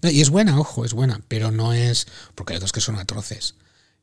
No, 0.01 0.09
y 0.09 0.19
es 0.19 0.29
buena, 0.29 0.59
ojo, 0.59 0.83
es 0.83 0.93
buena, 0.93 1.21
pero 1.29 1.49
no 1.49 1.71
es. 1.71 2.05
Porque 2.35 2.51
hay 2.53 2.57
otros 2.57 2.73
que 2.73 2.81
son 2.81 2.97
atroces. 2.97 3.55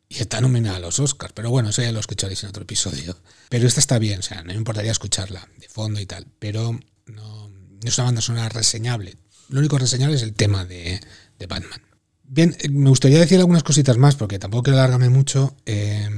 Y 0.09 0.21
está 0.21 0.41
nominada 0.41 0.79
a 0.79 0.81
los 0.81 0.99
Oscars, 0.99 1.35
pero 1.35 1.51
bueno, 1.51 1.69
eso 1.69 1.83
ya 1.83 1.93
lo 1.93 2.01
escucharéis 2.01 2.43
en 2.43 2.49
otro 2.49 2.63
episodio. 2.63 3.17
Pero 3.51 3.69
esta 3.69 3.79
está 3.79 3.99
bien, 3.99 4.21
o 4.21 4.23
sea, 4.23 4.39
no 4.43 4.49
me 4.49 4.55
importaría 4.55 4.91
escucharla 4.91 5.47
de 5.59 5.69
fondo 5.69 6.01
y 6.01 6.07
tal, 6.07 6.27
pero 6.39 6.73
no, 7.07 7.49
no 7.49 7.81
es 7.85 7.99
una 7.99 8.07
banda 8.07 8.21
sonora 8.23 8.49
reseñable. 8.49 9.17
Lo 9.51 9.61
único 9.61 9.79
reseñable 9.79 10.17
es 10.17 10.23
el 10.23 10.33
tema 10.33 10.65
de, 10.65 11.01
de 11.39 11.47
Batman. 11.47 11.81
Bien, 12.25 12.57
eh, 12.59 12.69
me 12.71 12.89
gustaría 12.89 13.21
decir 13.21 13.39
algunas 13.39 13.63
cositas 13.63 13.99
más, 13.99 14.17
porque 14.17 14.39
tampoco 14.39 14.65
quiero 14.65 14.79
alargarme 14.79 15.11
mucho. 15.11 15.57
Eh, 15.67 16.09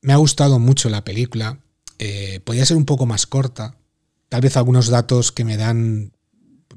me 0.00 0.12
ha 0.12 0.16
gustado 0.16 0.58
mucho 0.58 0.88
la 0.88 1.04
película. 1.04 1.60
Eh, 1.98 2.40
podría 2.44 2.66
ser 2.66 2.76
un 2.76 2.84
poco 2.84 3.06
más 3.06 3.26
corta. 3.26 3.76
Tal 4.28 4.40
vez 4.40 4.56
algunos 4.56 4.88
datos 4.88 5.32
que 5.32 5.44
me 5.44 5.56
dan 5.56 6.12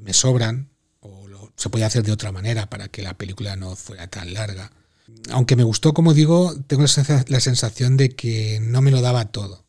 me 0.00 0.14
sobran, 0.14 0.70
o 1.00 1.26
se 1.56 1.68
puede 1.68 1.84
hacer 1.84 2.02
de 2.02 2.12
otra 2.12 2.32
manera 2.32 2.70
para 2.70 2.88
que 2.88 3.02
la 3.02 3.14
película 3.18 3.56
no 3.56 3.76
fuera 3.76 4.06
tan 4.08 4.32
larga. 4.32 4.72
Aunque 5.30 5.56
me 5.56 5.64
gustó, 5.64 5.92
como 5.92 6.14
digo, 6.14 6.54
tengo 6.66 6.82
la 6.82 6.88
sensa- 6.88 7.24
la 7.28 7.40
sensación 7.40 7.96
de 7.96 8.10
que 8.10 8.60
no 8.62 8.80
me 8.80 8.90
lo 8.90 9.00
daba 9.02 9.26
todo, 9.26 9.64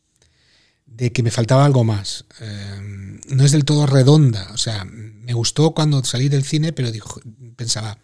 de 0.86 1.12
que 1.12 1.22
me 1.22 1.30
faltaba 1.30 1.64
algo 1.66 1.84
más. 1.84 2.24
Eh, 2.40 3.18
no 3.28 3.44
es 3.44 3.52
del 3.52 3.64
todo 3.64 3.86
redonda, 3.86 4.48
o 4.52 4.56
sea, 4.56 4.84
me 4.84 5.32
gustó 5.34 5.72
cuando 5.72 6.02
salí 6.04 6.28
del 6.28 6.44
cine, 6.44 6.72
pero 6.72 6.90
dijo, 6.92 7.20
pensaba, 7.56 7.98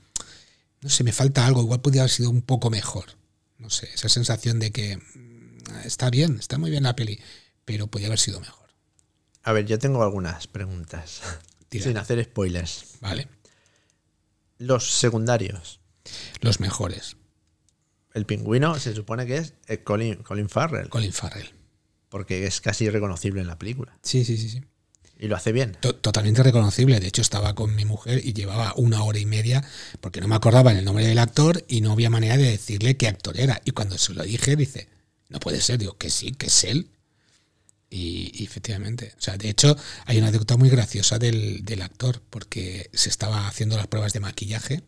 no 0.83 0.89
sé, 0.91 1.03
me 1.05 1.13
falta 1.13 1.47
algo, 1.47 1.63
igual 1.63 1.81
podría 1.81 2.03
haber 2.03 2.11
sido 2.11 2.31
un 2.31 2.43
poco 2.43 2.71
mejor. 2.71 3.05
No 3.59 3.71
sé, 3.71 3.89
esa 3.95 4.09
sensación 4.09 4.59
de 4.59 4.71
que 4.71 4.99
está 5.85 6.11
bien, 6.11 6.37
está 6.39 6.59
muy 6.59 6.71
bien 6.71 6.83
la 6.85 6.97
peli, 6.97 7.21
pero 7.65 7.87
podría 7.87 8.09
haber 8.09 8.19
sido 8.19 8.41
mejor. 8.41 8.69
A 9.43 9.53
ver, 9.53 9.67
yo 9.67 9.79
tengo 9.79 10.03
algunas 10.03 10.47
preguntas. 10.47 11.21
Tira. 11.69 11.85
Sin 11.85 11.97
hacer 11.99 12.23
spoilers. 12.25 12.95
Vale, 13.01 13.29
Los 14.59 14.91
secundarios. 14.91 15.81
los 16.41 16.61
mejores. 16.61 17.17
El 18.15 18.27
pingüino 18.27 18.79
se 18.79 18.95
supone 18.95 19.27
que 19.27 19.37
es 19.37 19.55
eh, 19.69 19.83
Colin, 19.85 20.17
Colin 20.17 20.49
Farrell. 20.49 20.89
Colin 20.89 21.13
Farrell. 21.13 21.53
Porque 22.09 22.47
es 22.47 22.61
casi 22.61 22.87
irreconocible 22.87 23.41
en 23.43 23.47
la 23.47 23.59
película. 23.59 23.99
Sí, 24.03 24.25
sí, 24.25 24.37
sí, 24.39 24.49
sí. 24.49 24.63
Y 25.21 25.27
lo 25.29 25.37
hace 25.37 25.53
bien. 25.53 25.77
To- 25.81 25.95
Totalmente 25.95 26.43
reconocible. 26.43 27.01
De 27.01 27.09
hecho, 27.09 27.21
estaba 27.23 27.55
con 27.55 27.75
mi 27.77 27.85
mujer 27.85 28.21
y 28.25 28.33
llevaba 28.33 28.73
una 28.77 29.03
hora 29.05 29.19
y 29.19 29.27
media 29.27 29.63
porque 30.01 30.21
no 30.21 30.29
me 30.29 30.35
acordaba 30.37 30.73
el 30.73 30.85
nombre 30.85 31.07
del 31.07 31.19
actor 31.19 31.65
y 31.69 31.81
no 31.83 31.93
había 31.93 32.09
manera 32.09 32.37
de 32.37 32.45
decirle 32.51 32.97
qué 32.97 33.09
actor 33.09 33.39
era. 33.39 33.61
Y 33.65 33.73
cuando 33.73 33.99
se 33.99 34.15
lo 34.15 34.23
dije, 34.23 34.57
dice, 34.57 34.89
no 35.29 35.41
puede 35.41 35.61
ser. 35.61 35.79
Digo, 35.79 35.97
que 35.97 36.11
sí, 36.11 36.33
que 36.33 36.47
es 36.47 36.65
él. 36.65 36.91
Y, 37.91 38.31
y 38.35 38.45
efectivamente, 38.45 39.15
o 39.17 39.21
sea, 39.21 39.39
de 39.39 39.49
hecho, 39.49 39.75
hay 40.05 40.19
una 40.19 40.29
anécdota 40.29 40.57
muy 40.59 40.69
graciosa 40.69 41.19
del, 41.19 41.65
del 41.65 41.81
actor 41.81 42.21
porque 42.29 42.91
se 42.93 43.09
estaba 43.09 43.49
haciendo 43.49 43.77
las 43.79 43.87
pruebas 43.87 44.13
de 44.13 44.21
maquillaje 44.21 44.83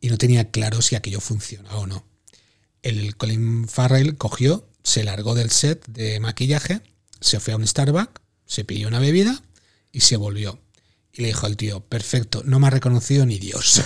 y 0.00 0.08
no 0.10 0.18
tenía 0.18 0.50
claro 0.50 0.82
si 0.82 0.94
aquello 0.94 1.20
funcionaba 1.20 1.78
o 1.78 1.86
no. 1.86 2.06
El 2.82 3.16
Colin 3.16 3.66
Farrell 3.66 4.16
cogió, 4.18 4.68
se 4.82 5.04
largó 5.04 5.34
del 5.34 5.50
set 5.50 5.86
de 5.86 6.20
maquillaje, 6.20 6.82
se 7.20 7.40
fue 7.40 7.54
a 7.54 7.56
un 7.56 7.66
Starbucks, 7.66 8.20
se 8.44 8.64
pidió 8.64 8.88
una 8.88 9.00
bebida 9.00 9.42
y 9.90 10.00
se 10.00 10.18
volvió. 10.18 10.60
Y 11.14 11.22
le 11.22 11.28
dijo 11.28 11.46
al 11.46 11.56
tío, 11.56 11.80
perfecto, 11.80 12.42
no 12.44 12.60
me 12.60 12.66
ha 12.66 12.70
reconocido 12.70 13.24
ni 13.24 13.38
Dios. 13.38 13.82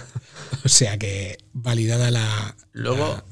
o 0.64 0.68
sea 0.70 0.96
que 0.98 1.36
validada 1.52 2.10
la... 2.10 2.56
Luego, 2.72 3.08
la- 3.28 3.31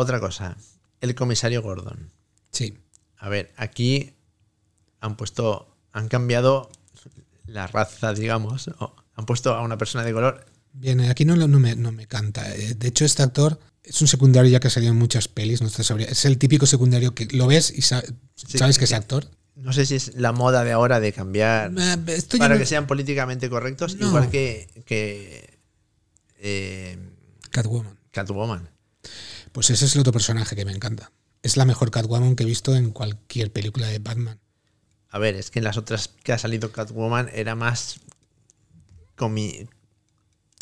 otra 0.00 0.20
cosa. 0.20 0.56
El 1.00 1.14
comisario 1.14 1.62
Gordon. 1.62 2.10
sí, 2.50 2.78
A 3.18 3.28
ver, 3.28 3.52
aquí 3.56 4.14
han 5.00 5.16
puesto, 5.16 5.74
han 5.92 6.08
cambiado 6.08 6.70
la 7.46 7.66
raza, 7.66 8.12
digamos. 8.14 8.68
o 8.78 8.94
han 9.14 9.26
puesto 9.26 9.54
a 9.54 9.62
una 9.62 9.76
persona 9.78 10.04
de 10.04 10.12
color. 10.12 10.46
bien, 10.72 11.00
aquí 11.00 11.24
no, 11.24 11.34
no, 11.36 11.48
me, 11.60 11.74
no 11.76 11.92
me 11.92 12.06
canta. 12.06 12.54
Eh, 12.54 12.74
De 12.74 12.88
hecho, 12.88 13.04
este 13.04 13.22
actor 13.22 13.58
es 13.82 14.00
un 14.00 14.06
secundario 14.08 14.50
ya 14.50 14.60
que 14.60 14.68
ha 14.68 14.70
salido 14.70 14.92
en 14.92 14.98
muchas 14.98 15.26
pelis, 15.28 15.60
no 15.62 15.70
te 15.70 15.82
sabría- 15.82 16.06
Es 16.08 16.24
el 16.24 16.38
típico 16.38 16.66
secundario 16.66 17.14
que 17.14 17.26
lo 17.32 17.46
ves 17.48 17.70
y 17.70 17.82
Sí, 17.82 17.94
sabes 18.58 18.78
que 18.78 18.84
es 18.84 18.92
actor. 18.92 19.28
No 19.56 19.72
sé 19.72 19.86
si 19.86 19.96
es 19.96 20.14
la 20.14 20.30
moda 20.32 20.62
de 20.62 20.70
ahora 20.70 21.00
de 21.00 21.12
cambiar 21.12 21.72
Eh, 21.76 22.22
para 22.38 22.54
no- 22.54 22.60
que 22.60 22.66
sean 22.66 22.86
políticamente 22.86 23.50
correctos, 23.50 23.96
No. 23.96 24.08
igual 24.08 24.30
que, 24.30 24.68
que 24.86 25.58
eh, 26.40 26.98
Catwoman. 27.50 27.98
Catwoman. 28.12 28.68
Pues 29.52 29.70
ese 29.70 29.84
es 29.86 29.94
el 29.94 30.00
otro 30.00 30.12
personaje 30.12 30.56
que 30.56 30.64
me 30.64 30.72
encanta. 30.72 31.12
Es 31.42 31.56
la 31.56 31.64
mejor 31.64 31.90
Catwoman 31.90 32.36
que 32.36 32.42
he 32.42 32.46
visto 32.46 32.74
en 32.74 32.90
cualquier 32.90 33.52
película 33.52 33.86
de 33.88 33.98
Batman. 33.98 34.40
A 35.10 35.18
ver, 35.18 35.36
es 35.36 35.50
que 35.50 35.60
en 35.60 35.64
las 35.64 35.76
otras 35.76 36.08
que 36.08 36.32
ha 36.32 36.38
salido 36.38 36.70
Catwoman 36.72 37.30
era 37.32 37.54
más 37.54 38.00
comi- 39.16 39.68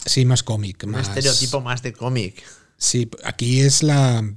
Sí, 0.05 0.25
más 0.25 0.43
cómic. 0.43 0.83
un 0.85 0.91
Más, 0.93 1.09
estereotipo 1.09 1.61
más 1.61 1.83
de 1.83 1.93
cómic. 1.93 2.45
Sí, 2.79 3.11
aquí 3.25 3.61
es 3.61 3.83
la, 3.83 4.35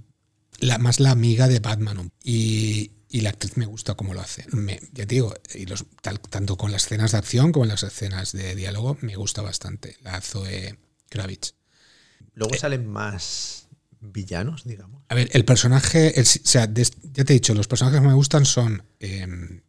la 0.60 0.78
más 0.80 1.00
la 1.00 1.12
amiga 1.12 1.48
de 1.48 1.60
Batman. 1.60 2.12
Y, 2.24 2.92
y 3.10 3.22
la 3.22 3.30
actriz 3.30 3.56
me 3.58 3.66
gusta 3.68 3.94
cómo 3.96 4.14
lo 4.14 4.22
hace. 4.22 4.46
Me- 4.52 4.80
ya 4.94 5.06
te 5.06 5.16
digo, 5.16 5.34
y 5.54 5.66
los, 5.68 5.86
tal- 6.02 6.20
tanto 6.22 6.58
con 6.58 6.72
las 6.72 6.86
escenas 6.86 7.12
de 7.12 7.20
acción 7.20 7.52
como 7.52 7.66
en 7.66 7.70
las 7.70 7.84
escenas 7.84 8.32
de 8.32 8.56
diálogo, 8.56 8.98
me 9.02 9.16
gusta 9.16 9.42
bastante. 9.44 9.98
La 10.02 10.20
Zoe 10.22 10.80
Kravitz. 11.10 11.54
Luego 12.34 12.56
salen 12.56 12.88
más 12.88 13.68
villanos, 14.02 14.64
digamos. 14.64 15.04
A 15.10 15.16
ver, 15.16 15.30
el 15.34 15.46
personaje, 15.46 16.20
el- 16.20 16.26
o 16.26 16.26
sea, 16.26 16.66
ya 16.74 17.24
te 17.26 17.34
he 17.34 17.36
dicho, 17.36 17.54
los 17.54 17.68
personajes 17.68 18.02
que 18.02 18.08
me 18.08 18.14
gustan 18.14 18.46
son 18.46 18.84
em, 19.00 19.62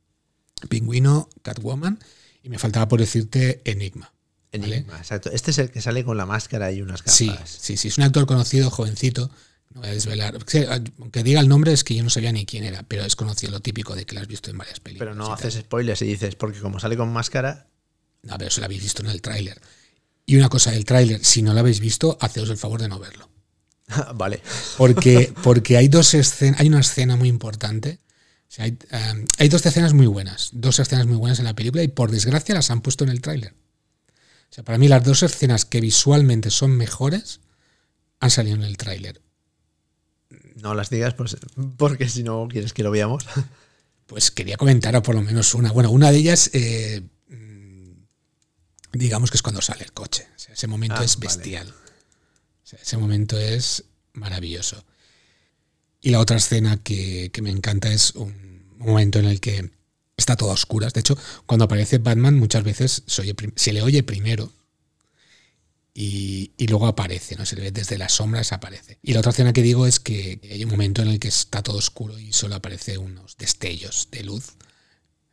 Pingüino, 0.68 1.28
Catwoman 1.42 1.98
y 2.42 2.48
me 2.48 2.58
faltaba 2.58 2.88
por 2.88 3.00
decirte 3.00 3.60
Enigma. 3.64 4.12
¿vale? 4.52 4.76
Enigma, 4.76 4.98
exacto. 4.98 5.30
Este 5.30 5.50
es 5.52 5.58
el 5.58 5.70
que 5.70 5.80
sale 5.80 6.04
con 6.04 6.16
la 6.16 6.26
máscara 6.26 6.72
y 6.72 6.82
unas 6.82 7.02
gafas. 7.02 7.16
Sí, 7.16 7.32
sí, 7.46 7.76
sí, 7.76 7.88
es 7.88 7.98
un 7.98 8.04
actor 8.04 8.26
conocido, 8.26 8.70
jovencito. 8.70 9.30
No 9.72 9.80
voy 9.82 9.90
a 9.90 9.92
desvelar. 9.92 10.36
Aunque 10.98 11.22
diga 11.22 11.40
el 11.40 11.48
nombre, 11.48 11.72
es 11.72 11.84
que 11.84 11.94
yo 11.94 12.02
no 12.02 12.10
sabía 12.10 12.32
ni 12.32 12.44
quién 12.44 12.64
era, 12.64 12.82
pero 12.82 13.04
es 13.04 13.14
conocido, 13.14 13.52
lo 13.52 13.60
típico 13.60 13.94
de 13.94 14.04
que 14.04 14.16
lo 14.16 14.20
has 14.20 14.26
visto 14.26 14.50
en 14.50 14.58
varias 14.58 14.80
películas. 14.80 15.06
Pero 15.12 15.14
no 15.14 15.26
tal. 15.26 15.34
haces 15.34 15.54
spoilers 15.62 16.02
y 16.02 16.06
dices, 16.06 16.34
porque 16.34 16.58
como 16.58 16.80
sale 16.80 16.96
con 16.96 17.12
máscara, 17.12 17.68
No, 18.22 18.36
pero 18.36 18.48
eso 18.48 18.60
lo 18.60 18.64
habéis 18.66 18.82
visto 18.82 19.02
en 19.02 19.10
el 19.10 19.22
tráiler. 19.22 19.60
Y 20.26 20.36
una 20.36 20.48
cosa 20.48 20.72
del 20.72 20.84
tráiler, 20.84 21.24
si 21.24 21.42
no 21.42 21.54
lo 21.54 21.60
habéis 21.60 21.78
visto, 21.80 22.18
haceos 22.20 22.50
el 22.50 22.56
favor 22.58 22.80
de 22.82 22.88
no 22.88 22.98
verlo. 22.98 23.30
vale. 24.14 24.42
Porque, 24.76 25.32
porque 25.42 25.76
hay 25.76 25.88
dos 25.88 26.14
escenas, 26.14 26.60
hay 26.60 26.68
una 26.68 26.80
escena 26.80 27.16
muy 27.16 27.28
importante. 27.28 27.98
O 28.48 28.52
sea, 28.52 28.64
hay, 28.64 28.72
um, 28.92 29.24
hay 29.38 29.48
dos 29.48 29.64
escenas 29.64 29.92
muy 29.92 30.06
buenas, 30.06 30.50
dos 30.52 30.78
escenas 30.78 31.06
muy 31.06 31.16
buenas 31.16 31.38
en 31.38 31.44
la 31.44 31.54
película 31.54 31.82
y 31.82 31.88
por 31.88 32.10
desgracia 32.10 32.54
las 32.54 32.70
han 32.70 32.80
puesto 32.80 33.04
en 33.04 33.10
el 33.10 33.20
tráiler. 33.20 33.54
O 34.50 34.52
sea, 34.52 34.64
para 34.64 34.78
mí 34.78 34.88
las 34.88 35.04
dos 35.04 35.22
escenas 35.22 35.64
que 35.64 35.80
visualmente 35.80 36.50
son 36.50 36.76
mejores 36.76 37.40
han 38.18 38.30
salido 38.30 38.56
en 38.56 38.64
el 38.64 38.76
tráiler. 38.76 39.22
No 40.56 40.74
las 40.74 40.90
digas 40.90 41.14
pues, 41.14 41.36
porque 41.76 42.08
si 42.08 42.22
no 42.22 42.48
quieres 42.50 42.72
que 42.72 42.82
lo 42.82 42.90
veamos. 42.90 43.26
Pues 44.10 44.32
quería 44.32 44.56
comentar 44.56 45.00
por 45.04 45.14
lo 45.14 45.22
menos 45.22 45.54
una. 45.54 45.70
Bueno, 45.70 45.92
una 45.92 46.10
de 46.10 46.18
ellas, 46.18 46.50
eh, 46.52 47.00
mm, 47.28 47.92
digamos 48.94 49.30
que 49.30 49.36
es 49.36 49.42
cuando 49.42 49.62
sale 49.62 49.84
el 49.84 49.92
coche. 49.92 50.26
O 50.34 50.36
sea, 50.36 50.52
ese 50.52 50.66
momento 50.66 50.96
Ah, 50.98 51.04
es 51.04 51.16
bestial. 51.16 51.72
Ese 52.72 52.96
momento 52.96 53.38
es 53.38 53.84
maravilloso. 54.12 54.84
Y 56.00 56.10
la 56.10 56.20
otra 56.20 56.36
escena 56.36 56.82
que, 56.82 57.30
que 57.32 57.42
me 57.42 57.50
encanta 57.50 57.92
es 57.92 58.14
un 58.14 58.66
momento 58.78 59.18
en 59.18 59.26
el 59.26 59.40
que 59.40 59.70
está 60.16 60.36
todo 60.36 60.50
a 60.50 60.54
oscuras. 60.54 60.92
De 60.92 61.00
hecho, 61.00 61.18
cuando 61.46 61.64
aparece 61.64 61.98
Batman 61.98 62.38
muchas 62.38 62.62
veces 62.62 63.02
se 63.06 63.72
le 63.72 63.82
oye 63.82 64.02
primero 64.02 64.52
y, 65.92 66.52
y 66.56 66.68
luego 66.68 66.86
aparece, 66.86 67.36
¿no? 67.36 67.44
Se 67.44 67.56
le 67.56 67.62
ve 67.62 67.72
desde 67.72 67.98
las 67.98 68.12
sombras, 68.12 68.52
aparece. 68.52 68.98
Y 69.02 69.12
la 69.12 69.20
otra 69.20 69.32
escena 69.32 69.52
que 69.52 69.62
digo 69.62 69.86
es 69.86 69.98
que 69.98 70.40
hay 70.50 70.64
un 70.64 70.70
momento 70.70 71.02
en 71.02 71.08
el 71.08 71.18
que 71.18 71.28
está 71.28 71.62
todo 71.62 71.78
oscuro 71.78 72.18
y 72.18 72.32
solo 72.32 72.54
aparece 72.54 72.96
unos 72.96 73.36
destellos 73.36 74.08
de 74.10 74.22
luz 74.22 74.54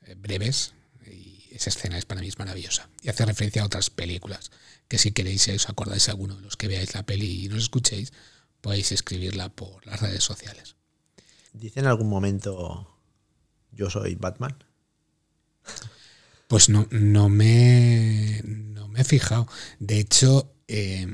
eh, 0.05 0.15
breves. 0.17 0.73
Y 1.05 1.36
esa 1.57 1.69
escena 1.69 1.97
es 1.97 2.05
para 2.05 2.21
mí 2.21 2.27
es 2.27 2.39
maravillosa. 2.39 2.89
Y 3.01 3.09
hace 3.09 3.25
referencia 3.25 3.61
a 3.61 3.65
otras 3.65 3.89
películas, 3.89 4.51
que 4.87 4.97
si 4.97 5.11
queréis, 5.11 5.47
os 5.49 5.69
acordáis 5.69 6.05
de 6.05 6.11
alguno 6.11 6.35
de 6.35 6.41
los 6.41 6.55
que 6.55 6.67
veáis 6.67 6.93
la 6.93 7.03
peli 7.03 7.45
y 7.45 7.49
nos 7.49 7.63
escuchéis, 7.63 8.13
podéis 8.61 8.91
escribirla 8.91 9.49
por 9.49 9.85
las 9.85 10.01
redes 10.01 10.23
sociales. 10.23 10.75
¿Dice 11.53 11.79
en 11.79 11.87
algún 11.87 12.09
momento 12.09 12.97
yo 13.71 13.89
soy 13.89 14.15
Batman? 14.15 14.63
Pues 16.47 16.69
no, 16.69 16.87
no, 16.91 17.29
me, 17.29 18.41
no 18.45 18.87
me 18.87 19.01
he 19.01 19.03
fijado. 19.03 19.47
De 19.79 19.99
hecho, 19.99 20.53
eh, 20.67 21.05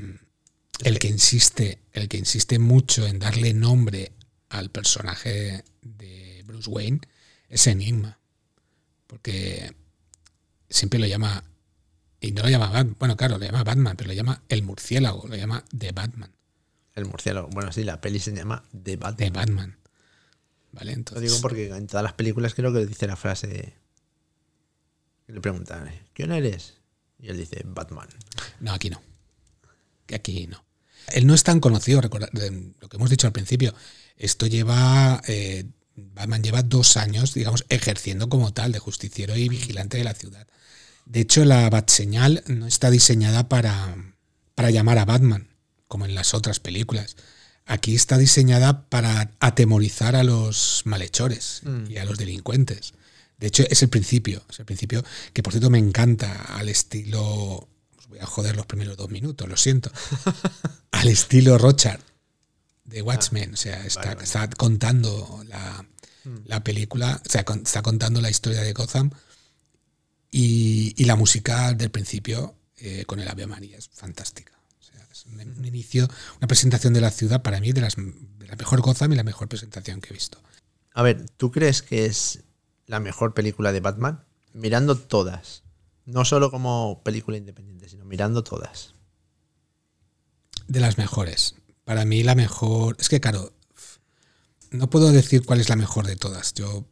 el 0.82 0.98
que 0.98 1.08
insiste, 1.08 1.80
el 1.92 2.08
que 2.08 2.18
insiste 2.18 2.58
mucho 2.58 3.06
en 3.06 3.18
darle 3.18 3.52
nombre 3.52 4.12
al 4.48 4.70
personaje 4.70 5.64
de 5.82 6.42
Bruce 6.46 6.70
Wayne 6.70 7.00
es 7.48 7.66
Enigma. 7.66 8.18
Porque 9.06 9.74
siempre 10.68 10.98
lo 10.98 11.06
llama. 11.06 11.44
Y 12.20 12.32
no 12.32 12.42
lo 12.42 12.48
llama 12.48 12.70
Batman. 12.70 12.96
Bueno, 12.98 13.16
claro, 13.16 13.38
lo 13.38 13.44
llama 13.44 13.64
Batman, 13.64 13.96
pero 13.96 14.08
lo 14.08 14.14
llama 14.14 14.42
el 14.48 14.62
murciélago, 14.62 15.26
lo 15.28 15.36
llama 15.36 15.64
The 15.76 15.92
Batman. 15.92 16.30
El 16.94 17.04
murciélago. 17.06 17.48
Bueno, 17.48 17.72
sí, 17.72 17.84
la 17.84 18.00
peli 18.00 18.18
se 18.20 18.32
llama 18.34 18.64
The 18.82 18.96
Batman. 18.96 19.16
The 19.16 19.30
Batman. 19.30 19.78
¿Vale? 20.72 20.92
Lo 20.92 20.96
Entonces, 20.98 21.22
digo 21.30 21.40
porque 21.42 21.68
en 21.68 21.86
todas 21.86 22.02
las 22.02 22.14
películas 22.14 22.54
creo 22.54 22.72
que 22.72 22.86
dice 22.86 23.06
la 23.06 23.16
frase 23.16 23.74
que 25.26 25.32
le 25.32 25.40
preguntan, 25.40 25.90
¿quién 26.12 26.32
eres? 26.32 26.74
Y 27.18 27.28
él 27.28 27.36
dice, 27.38 27.62
Batman. 27.64 28.08
No, 28.60 28.72
aquí 28.72 28.90
no. 28.90 29.00
Aquí 30.12 30.46
no. 30.46 30.64
Él 31.12 31.26
no 31.26 31.34
es 31.34 31.42
tan 31.42 31.60
conocido, 31.60 32.00
de- 32.00 32.72
lo 32.80 32.88
que 32.88 32.96
hemos 32.96 33.10
dicho 33.10 33.26
al 33.26 33.32
principio. 33.32 33.74
Esto 34.16 34.46
lleva. 34.46 35.20
eh, 35.26 35.64
Batman 35.96 36.42
lleva 36.42 36.62
dos 36.62 36.96
años, 36.96 37.34
digamos, 37.34 37.64
ejerciendo 37.68 38.28
como 38.28 38.52
tal 38.52 38.72
de 38.72 38.78
justiciero 38.78 39.36
y 39.36 39.48
vigilante 39.48 39.96
de 39.96 40.04
la 40.04 40.14
ciudad. 40.14 40.46
De 41.06 41.20
hecho, 41.20 41.44
la 41.44 41.68
Batseñal 41.70 42.42
no 42.46 42.66
está 42.66 42.90
diseñada 42.90 43.48
para, 43.48 43.94
para 44.54 44.70
llamar 44.70 44.98
a 44.98 45.04
Batman, 45.04 45.48
como 45.86 46.06
en 46.06 46.14
las 46.14 46.34
otras 46.34 46.60
películas. 46.60 47.16
Aquí 47.66 47.94
está 47.94 48.18
diseñada 48.18 48.88
para 48.88 49.30
atemorizar 49.40 50.16
a 50.16 50.24
los 50.24 50.82
malhechores 50.84 51.60
Mm. 51.64 51.90
y 51.90 51.98
a 51.98 52.04
los 52.04 52.18
delincuentes. 52.18 52.94
De 53.38 53.46
hecho, 53.48 53.64
es 53.68 53.82
el 53.82 53.88
principio. 53.88 54.42
Es 54.50 54.58
el 54.60 54.64
principio 54.66 55.04
que, 55.32 55.42
por 55.42 55.52
cierto, 55.52 55.70
me 55.70 55.78
encanta 55.78 56.30
al 56.56 56.68
estilo. 56.68 57.22
Os 57.98 58.08
voy 58.08 58.18
a 58.18 58.26
joder 58.26 58.56
los 58.56 58.66
primeros 58.66 58.96
dos 58.96 59.10
minutos, 59.10 59.48
lo 59.48 59.56
siento. 59.56 59.90
al 60.92 61.08
estilo 61.08 61.58
Rochard 61.58 62.00
de 62.84 63.02
Watchmen. 63.02 63.54
O 63.54 63.56
sea, 63.56 63.84
está, 63.84 64.00
vale, 64.00 64.14
vale. 64.16 64.24
está 64.24 64.48
contando 64.50 65.42
la, 65.46 65.86
Mm. 66.24 66.38
la 66.46 66.64
película, 66.64 67.20
o 67.26 67.28
sea, 67.30 67.44
con- 67.44 67.60
está 67.62 67.82
contando 67.82 68.20
la 68.22 68.30
historia 68.30 68.62
de 68.62 68.72
Gotham 68.72 69.10
y, 70.30 70.94
y 70.96 71.04
la 71.04 71.16
música 71.16 71.72
del 71.74 71.90
principio 71.90 72.56
eh, 72.78 73.04
con 73.06 73.20
el 73.20 73.28
Ave 73.28 73.46
María 73.46 73.76
es 73.78 73.88
fantástica. 73.92 74.52
O 74.80 74.82
sea, 74.82 75.06
es 75.12 75.26
un, 75.26 75.38
un 75.40 75.64
inicio, 75.64 76.08
una 76.38 76.46
presentación 76.48 76.92
de 76.94 77.00
la 77.00 77.10
ciudad 77.10 77.42
para 77.42 77.60
mí 77.60 77.72
de, 77.72 77.80
las, 77.82 77.96
de 77.96 78.46
la 78.46 78.56
mejor 78.56 78.80
Gotham 78.80 79.12
y 79.12 79.16
la 79.16 79.22
mejor 79.22 79.48
presentación 79.48 80.00
que 80.00 80.10
he 80.10 80.12
visto. 80.14 80.42
A 80.94 81.02
ver, 81.02 81.28
¿tú 81.36 81.50
crees 81.50 81.82
que 81.82 82.06
es 82.06 82.40
la 82.86 83.00
mejor 83.00 83.34
película 83.34 83.72
de 83.72 83.80
Batman? 83.80 84.24
Mirando 84.54 84.96
todas. 84.96 85.62
No 86.06 86.24
solo 86.24 86.50
como 86.50 87.02
película 87.04 87.36
independiente, 87.36 87.88
sino 87.88 88.04
mirando 88.04 88.44
todas. 88.44 88.94
De 90.68 90.80
las 90.80 90.96
mejores. 90.98 91.54
Para 91.84 92.04
mí 92.04 92.22
la 92.22 92.34
mejor... 92.34 92.96
Es 92.98 93.08
que 93.08 93.20
claro, 93.20 93.52
no 94.70 94.88
puedo 94.90 95.12
decir 95.12 95.44
cuál 95.44 95.60
es 95.60 95.68
la 95.68 95.76
mejor 95.76 96.06
de 96.06 96.16
todas. 96.16 96.54
Yo, 96.54 96.84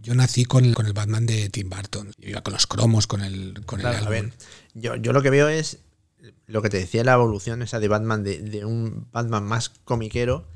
yo 0.00 0.14
nací 0.14 0.44
con 0.44 0.64
el, 0.64 0.74
con 0.74 0.86
el 0.86 0.92
Batman 0.92 1.26
de 1.26 1.48
Tim 1.48 1.70
Burton. 1.70 2.12
Yo 2.18 2.30
iba 2.30 2.42
con 2.42 2.52
los 2.52 2.66
cromos, 2.66 3.06
con 3.06 3.22
el, 3.22 3.64
con 3.66 3.80
el 3.80 3.86
a 3.86 4.08
ver, 4.08 4.32
yo, 4.74 4.96
yo 4.96 5.12
lo 5.12 5.22
que 5.22 5.30
veo 5.30 5.48
es 5.48 5.78
lo 6.46 6.62
que 6.62 6.70
te 6.70 6.78
decía, 6.78 7.02
la 7.04 7.14
evolución 7.14 7.62
esa 7.62 7.80
de 7.80 7.88
Batman, 7.88 8.22
de, 8.22 8.38
de 8.38 8.64
un 8.64 9.08
Batman 9.10 9.44
más 9.44 9.70
comiquero 9.70 10.46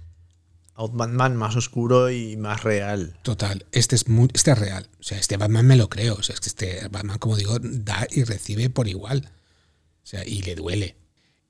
a 0.77 0.85
un 0.85 0.97
Batman 0.97 1.37
más 1.37 1.57
oscuro 1.57 2.11
y 2.11 2.37
más 2.37 2.63
real. 2.63 3.19
Total, 3.23 3.65
este 3.73 3.97
es 3.97 4.09
muy, 4.09 4.29
este 4.35 4.51
es 4.53 4.59
real. 4.59 4.89
O 5.01 5.03
sea, 5.03 5.19
este 5.19 5.39
Batman 5.39 5.67
me 5.67 5.77
lo 5.77 5.89
creo. 5.89 6.15
O 6.15 6.23
sea, 6.23 6.35
es 6.35 6.41
que 6.41 6.49
este 6.49 6.89
Batman, 6.89 7.19
como 7.19 7.37
digo, 7.37 7.59
da 7.61 8.07
y 8.11 8.25
recibe 8.25 8.69
por 8.69 8.87
igual. 8.87 9.33
O 10.05 10.07
sea, 10.07 10.25
y 10.27 10.43
le 10.43 10.55
duele. 10.55 10.97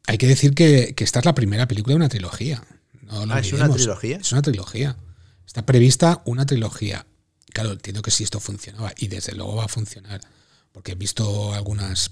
Hay 0.07 0.19
que 0.19 0.27
decir 0.27 0.55
que, 0.55 0.95
que 0.95 1.05
esta 1.05 1.19
es 1.19 1.25
la 1.25 1.35
primera 1.35 1.67
película 1.67 1.95
de 1.95 1.97
una 1.97 2.09
trilogía. 2.09 2.63
No 3.03 3.27
lo 3.27 3.35
Ah, 3.35 3.41
¿es 3.41 3.53
una 3.53 3.69
trilogía? 3.69 4.19
Es 4.19 4.33
una 4.33 4.43
trilogía. 4.43 4.97
Está 5.47 5.65
prevista 5.67 6.23
una 6.25 6.47
trilogía. 6.47 7.07
Claro, 7.53 7.73
entiendo 7.73 8.03
que 8.03 8.11
si 8.11 8.25
esto 8.25 8.41
funcionaba, 8.41 8.93
y 8.97 9.09
desde 9.09 9.35
luego 9.35 9.57
va 9.57 9.65
a 9.65 9.69
funcionar, 9.69 10.21
porque 10.73 10.93
he 10.93 10.95
visto 10.95 11.55
algunas 11.55 12.11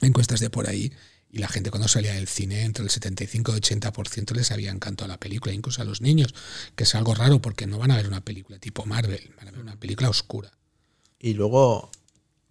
encuestas 0.00 0.40
de 0.40 0.50
por 0.50 0.68
ahí 0.68 0.92
y 1.30 1.38
la 1.38 1.48
gente 1.48 1.70
cuando 1.70 1.88
salía 1.88 2.12
del 2.12 2.28
cine 2.28 2.62
entre 2.64 2.84
el 2.84 2.90
75 2.90 3.56
y 3.56 3.60
80% 3.60 4.34
les 4.34 4.50
había 4.50 4.70
encantado 4.70 5.08
la 5.08 5.18
película, 5.18 5.54
incluso 5.54 5.80
a 5.80 5.84
los 5.86 6.02
niños, 6.02 6.34
que 6.76 6.84
es 6.84 6.94
algo 6.94 7.14
raro 7.14 7.40
porque 7.40 7.66
no 7.66 7.78
van 7.78 7.90
a 7.90 7.96
ver 7.96 8.06
una 8.06 8.20
película 8.20 8.58
tipo 8.58 8.84
Marvel, 8.84 9.32
van 9.38 9.48
a 9.48 9.50
ver 9.50 9.60
una 9.60 9.80
película 9.80 10.10
oscura. 10.10 10.50
Y 11.18 11.32
luego, 11.32 11.90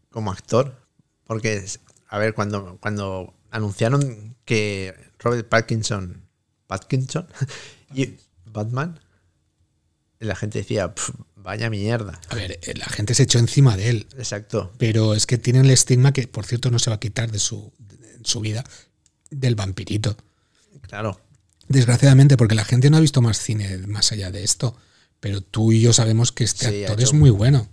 como 0.09 0.31
actor, 0.31 0.87
porque, 1.25 1.63
a 2.07 2.17
ver, 2.17 2.33
cuando, 2.33 2.77
cuando 2.81 3.35
anunciaron 3.51 4.35
que 4.45 4.95
Robert 5.19 5.47
Pattinson 5.47 6.27
y 7.93 8.15
Batman, 8.45 8.99
la 10.19 10.35
gente 10.35 10.59
decía, 10.59 10.93
"Pf, 10.93 11.13
vaya 11.35 11.69
mierda. 11.69 12.19
A 12.29 12.35
ver, 12.35 12.59
eh, 12.63 12.73
la 12.75 12.85
gente 12.85 13.13
se 13.15 13.23
echó 13.23 13.39
encima 13.39 13.75
de 13.77 13.89
él, 13.89 14.07
Exacto. 14.17 14.71
pero 14.77 15.13
es 15.15 15.25
que 15.25 15.37
tienen 15.37 15.65
el 15.65 15.71
estigma 15.71 16.13
que, 16.13 16.27
por 16.27 16.45
cierto, 16.45 16.69
no 16.71 16.79
se 16.79 16.89
va 16.89 16.97
a 16.97 16.99
quitar 16.99 17.31
de 17.31 17.39
su, 17.39 17.71
de 17.79 18.19
su 18.23 18.39
vida, 18.39 18.63
del 19.29 19.55
vampirito. 19.55 20.15
Claro. 20.81 21.19
Desgraciadamente, 21.67 22.37
porque 22.37 22.55
la 22.55 22.65
gente 22.65 22.89
no 22.89 22.97
ha 22.97 23.01
visto 23.01 23.21
más 23.21 23.37
cine 23.37 23.77
más 23.87 24.11
allá 24.11 24.29
de 24.31 24.43
esto. 24.43 24.75
Pero 25.19 25.41
tú 25.41 25.71
y 25.71 25.81
yo 25.81 25.93
sabemos 25.93 26.31
que 26.31 26.43
este 26.43 26.69
Sí, 26.69 26.83
actor 26.83 26.99
hecho- 26.99 27.07
es 27.09 27.13
muy 27.13 27.29
bueno. 27.29 27.69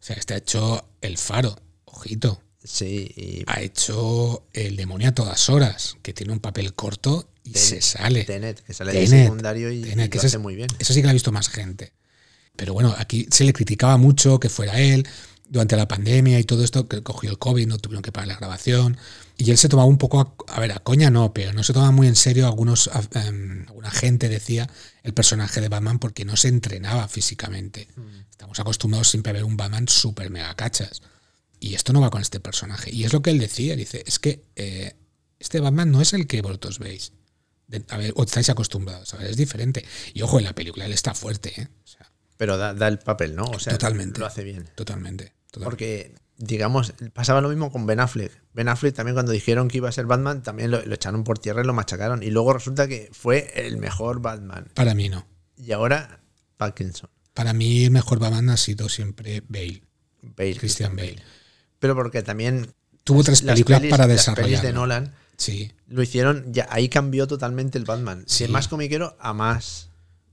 O 0.00 0.02
sea, 0.06 0.16
este 0.16 0.34
ha 0.34 0.36
hecho 0.36 0.86
El 1.00 1.16
Faro, 1.18 1.56
ojito. 1.86 2.40
Sí, 2.64 3.12
y 3.16 3.44
Ha 3.46 3.60
hecho 3.60 4.44
El 4.54 4.76
demonio 4.76 5.10
a 5.10 5.12
todas 5.12 5.48
horas, 5.50 5.96
que 6.02 6.12
tiene 6.14 6.32
un 6.32 6.40
papel 6.40 6.72
corto 6.74 7.28
y 7.44 7.50
Ten- 7.52 7.62
se 7.62 7.80
sale. 7.82 8.24
Tenet, 8.24 8.60
que 8.62 8.72
sale 8.72 8.92
de 8.92 9.06
secundario 9.06 9.70
y, 9.70 9.82
Tenet, 9.82 10.06
y 10.06 10.10
que 10.10 10.16
lo 10.16 10.20
hace 10.24 10.36
es- 10.36 10.42
muy 10.42 10.54
bien. 10.56 10.68
Eso 10.78 10.94
sí 10.94 11.00
que 11.00 11.04
lo 11.04 11.10
ha 11.10 11.12
visto 11.12 11.30
más 11.30 11.48
gente. 11.50 11.92
Pero 12.56 12.72
bueno, 12.72 12.94
aquí 12.96 13.26
se 13.30 13.44
le 13.44 13.52
criticaba 13.52 13.96
mucho 13.98 14.40
que 14.40 14.48
fuera 14.48 14.80
él. 14.80 15.06
Durante 15.46 15.76
la 15.76 15.86
pandemia 15.86 16.40
y 16.40 16.44
todo 16.44 16.64
esto, 16.64 16.88
que 16.88 17.02
cogió 17.02 17.30
el 17.30 17.38
COVID, 17.38 17.66
no 17.66 17.76
tuvieron 17.78 18.02
que 18.02 18.10
pagar 18.12 18.28
la 18.28 18.36
grabación. 18.36 18.96
Y 19.36 19.50
él 19.50 19.58
se 19.58 19.68
tomaba 19.68 19.86
un 19.86 19.98
poco, 19.98 20.20
a, 20.48 20.54
a 20.54 20.58
ver, 20.60 20.72
a 20.72 20.78
coña 20.78 21.10
no, 21.10 21.34
pero 21.34 21.52
no 21.52 21.62
se 21.62 21.74
tomaba 21.74 21.92
muy 21.92 22.06
en 22.06 22.16
serio. 22.16 22.46
Algunos, 22.46 22.88
a- 22.88 23.02
em, 23.26 23.66
alguna 23.68 23.90
gente 23.90 24.30
decía 24.30 24.70
el 25.02 25.12
personaje 25.12 25.60
de 25.60 25.68
Batman 25.68 25.98
porque 25.98 26.24
no 26.24 26.36
se 26.36 26.48
entrenaba 26.48 27.08
físicamente. 27.08 27.88
Estamos 28.30 28.58
acostumbrados 28.58 29.08
siempre 29.10 29.30
a 29.30 29.32
ver 29.34 29.44
un 29.44 29.56
Batman 29.58 29.86
súper 29.86 30.30
mega 30.30 30.54
cachas. 30.54 31.02
Y 31.64 31.74
esto 31.74 31.92
no 31.94 32.00
va 32.02 32.10
con 32.10 32.20
este 32.20 32.40
personaje. 32.40 32.90
Y 32.94 33.04
es 33.04 33.12
lo 33.14 33.22
que 33.22 33.30
él 33.30 33.38
decía, 33.38 33.74
dice, 33.74 34.02
es 34.06 34.18
que 34.18 34.44
eh, 34.56 34.96
este 35.38 35.60
Batman 35.60 35.90
no 35.90 36.02
es 36.02 36.12
el 36.12 36.26
que 36.26 36.42
vosotros 36.42 36.78
veis. 36.78 37.12
De- 37.68 37.82
a 37.88 37.96
ver, 37.96 38.12
o 38.16 38.22
estáis 38.24 38.50
acostumbrados, 38.50 39.14
a 39.14 39.16
ver, 39.16 39.28
es 39.30 39.36
diferente. 39.38 39.82
Y 40.12 40.20
ojo, 40.20 40.38
en 40.38 40.44
la 40.44 40.54
película 40.54 40.84
él 40.84 40.92
está 40.92 41.14
fuerte, 41.14 41.58
¿eh? 41.58 41.68
O 41.82 41.86
sea, 41.86 42.12
Pero 42.36 42.58
da, 42.58 42.74
da 42.74 42.88
el 42.88 42.98
papel, 42.98 43.34
¿no? 43.34 43.44
O 43.44 43.58
sea, 43.58 43.72
Totalmente. 43.72 44.20
lo 44.20 44.26
hace 44.26 44.44
bien. 44.44 44.68
totalmente. 44.74 45.32
totalmente. 45.50 45.64
Porque, 45.64 46.14
digamos, 46.36 46.92
pasaba 47.14 47.40
lo 47.40 47.48
mismo 47.48 47.72
con 47.72 47.86
Ben 47.86 48.00
Affleck. 48.00 48.42
Ben 48.52 48.68
Affleck 48.68 48.94
también 48.94 49.14
cuando 49.14 49.32
dijeron 49.32 49.68
que 49.68 49.78
iba 49.78 49.88
a 49.88 49.92
ser 49.92 50.04
Batman, 50.04 50.42
también 50.42 50.70
lo, 50.70 50.84
lo 50.84 50.94
echaron 50.94 51.24
por 51.24 51.38
tierra 51.38 51.62
y 51.62 51.66
lo 51.66 51.72
machacaron. 51.72 52.22
Y 52.22 52.28
luego 52.30 52.52
resulta 52.52 52.86
que 52.88 53.08
fue 53.12 53.50
el 53.66 53.78
mejor 53.78 54.20
Batman. 54.20 54.68
Para 54.74 54.94
mí 54.94 55.08
no. 55.08 55.26
Y 55.56 55.72
ahora, 55.72 56.20
Parkinson. 56.58 57.08
Para 57.32 57.54
mí 57.54 57.84
el 57.86 57.90
mejor 57.90 58.18
Batman 58.18 58.50
ha 58.50 58.58
sido 58.58 58.90
siempre 58.90 59.42
Bale, 59.48 59.82
Bale, 60.20 60.56
Christian 60.56 60.94
Bale. 60.96 61.22
Pero 61.78 61.94
porque 61.94 62.22
también... 62.22 62.72
Tuvo 63.04 63.22
tres 63.22 63.42
las 63.42 63.54
películas 63.54 63.82
pelis- 63.82 63.90
para 63.90 64.06
Las 64.06 64.30
pelis 64.30 64.62
de. 64.62 64.72
Nolan 64.72 65.14
Sí, 65.36 65.72
lo 65.88 66.00
hicieron, 66.02 66.52
ya 66.52 66.68
ahí 66.70 66.88
cambió 66.88 67.26
totalmente 67.26 67.76
el 67.76 67.84
Batman. 67.84 68.22
Sí. 68.26 68.44
De 68.44 68.48
más 68.50 68.68
comiquero 68.68 69.16
a 69.20 69.32
más. 69.34 69.88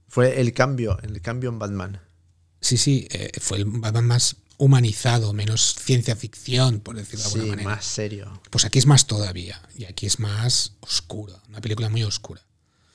Fue 0.08 0.40
el 0.40 0.52
cambio, 0.54 0.98
el 1.02 1.20
cambio 1.20 1.50
en 1.50 1.58
Batman. 1.58 2.00
sí, 2.60 2.76
sí. 2.76 3.08
eh, 3.10 3.32
fue 3.40 3.58
el 3.58 3.64
Batman 3.66 4.06
más 4.06 4.36
humanizado, 4.58 5.32
menos 5.32 5.74
ciencia 5.74 6.14
ficción, 6.14 6.78
por 6.80 6.94
decirlo 6.96 7.24
de 7.24 7.30
Sí, 7.30 7.34
alguna 7.40 7.52
manera. 7.56 7.70
más 7.76 7.84
serio. 7.84 8.40
Pues 8.50 8.64
aquí 8.64 8.78
es 8.78 8.86
más 8.86 9.06
todavía. 9.08 9.60
Y 9.76 9.86
aquí 9.86 10.06
es 10.06 10.20
más 10.20 10.74
oscuro. 10.80 11.42
Una 11.48 11.60
película 11.60 11.88
muy 11.88 12.04
oscura. 12.04 12.40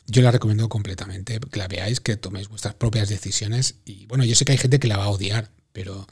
Yo 0.08 0.22
la 0.22 0.32
recomiendo 0.32 0.70
completamente, 0.70 1.40
que 1.42 1.60
la 1.60 1.68
veáis, 1.68 2.00
que 2.00 2.16
toméis 2.16 2.48
vuestras 2.48 2.74
propias 2.76 3.10
decisiones. 3.10 3.76
Y 3.84 4.06
bueno, 4.06 4.24
yo 4.24 4.34
sé 4.36 4.46
que 4.46 4.54
hay 4.54 4.58
gente 4.58 4.80
que 4.80 4.88
la 4.88 4.96
va 4.98 5.04
a 5.04 5.10
odiar, 5.10 5.52
pero 5.74 6.08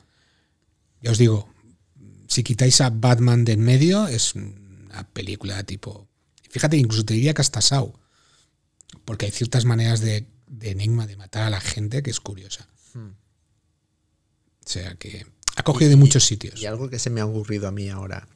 ya 1.01 1.11
os 1.11 1.17
digo, 1.17 1.47
si 2.35 2.43
quitáis 2.43 2.81
a 2.81 2.89
Batman 2.89 3.45
de 3.45 3.53
en 3.53 3.61
medio, 3.61 4.07
es 4.07 4.35
una 4.35 5.07
película 5.13 5.63
tipo. 5.63 6.09
Fíjate, 6.49 6.75
incluso 6.75 7.05
te 7.05 7.13
diría 7.13 7.33
que 7.33 7.41
hasta 7.41 7.61
Saw. 7.61 7.93
Porque 9.05 9.25
hay 9.25 9.31
ciertas 9.31 9.63
maneras 9.63 10.01
de, 10.01 10.27
de 10.47 10.71
enigma 10.71 11.07
de 11.07 11.15
matar 11.15 11.43
a 11.43 11.49
la 11.49 11.61
gente 11.61 12.03
que 12.03 12.09
es 12.09 12.19
curiosa. 12.19 12.67
Hmm. 12.93 13.11
O 14.65 14.69
sea 14.69 14.95
que 14.95 15.25
Ha 15.55 15.63
cogido 15.63 15.89
de 15.89 15.95
muchos 15.95 16.25
sitios. 16.25 16.61
Y 16.61 16.65
algo 16.65 16.89
que 16.89 16.99
se 16.99 17.09
me 17.09 17.21
ha 17.21 17.25
ocurrido 17.25 17.69
a 17.69 17.71
mí 17.71 17.87
ahora. 17.87 18.27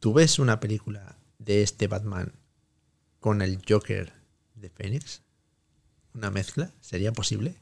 ¿Tú 0.00 0.14
ves 0.14 0.38
una 0.38 0.58
película 0.58 1.18
de 1.38 1.62
este 1.62 1.86
Batman 1.86 2.32
con 3.20 3.42
el 3.42 3.60
Joker 3.68 4.14
de 4.54 4.70
Phoenix? 4.70 5.20
¿Una 6.14 6.30
mezcla? 6.30 6.72
¿Sería 6.80 7.12
posible? 7.12 7.60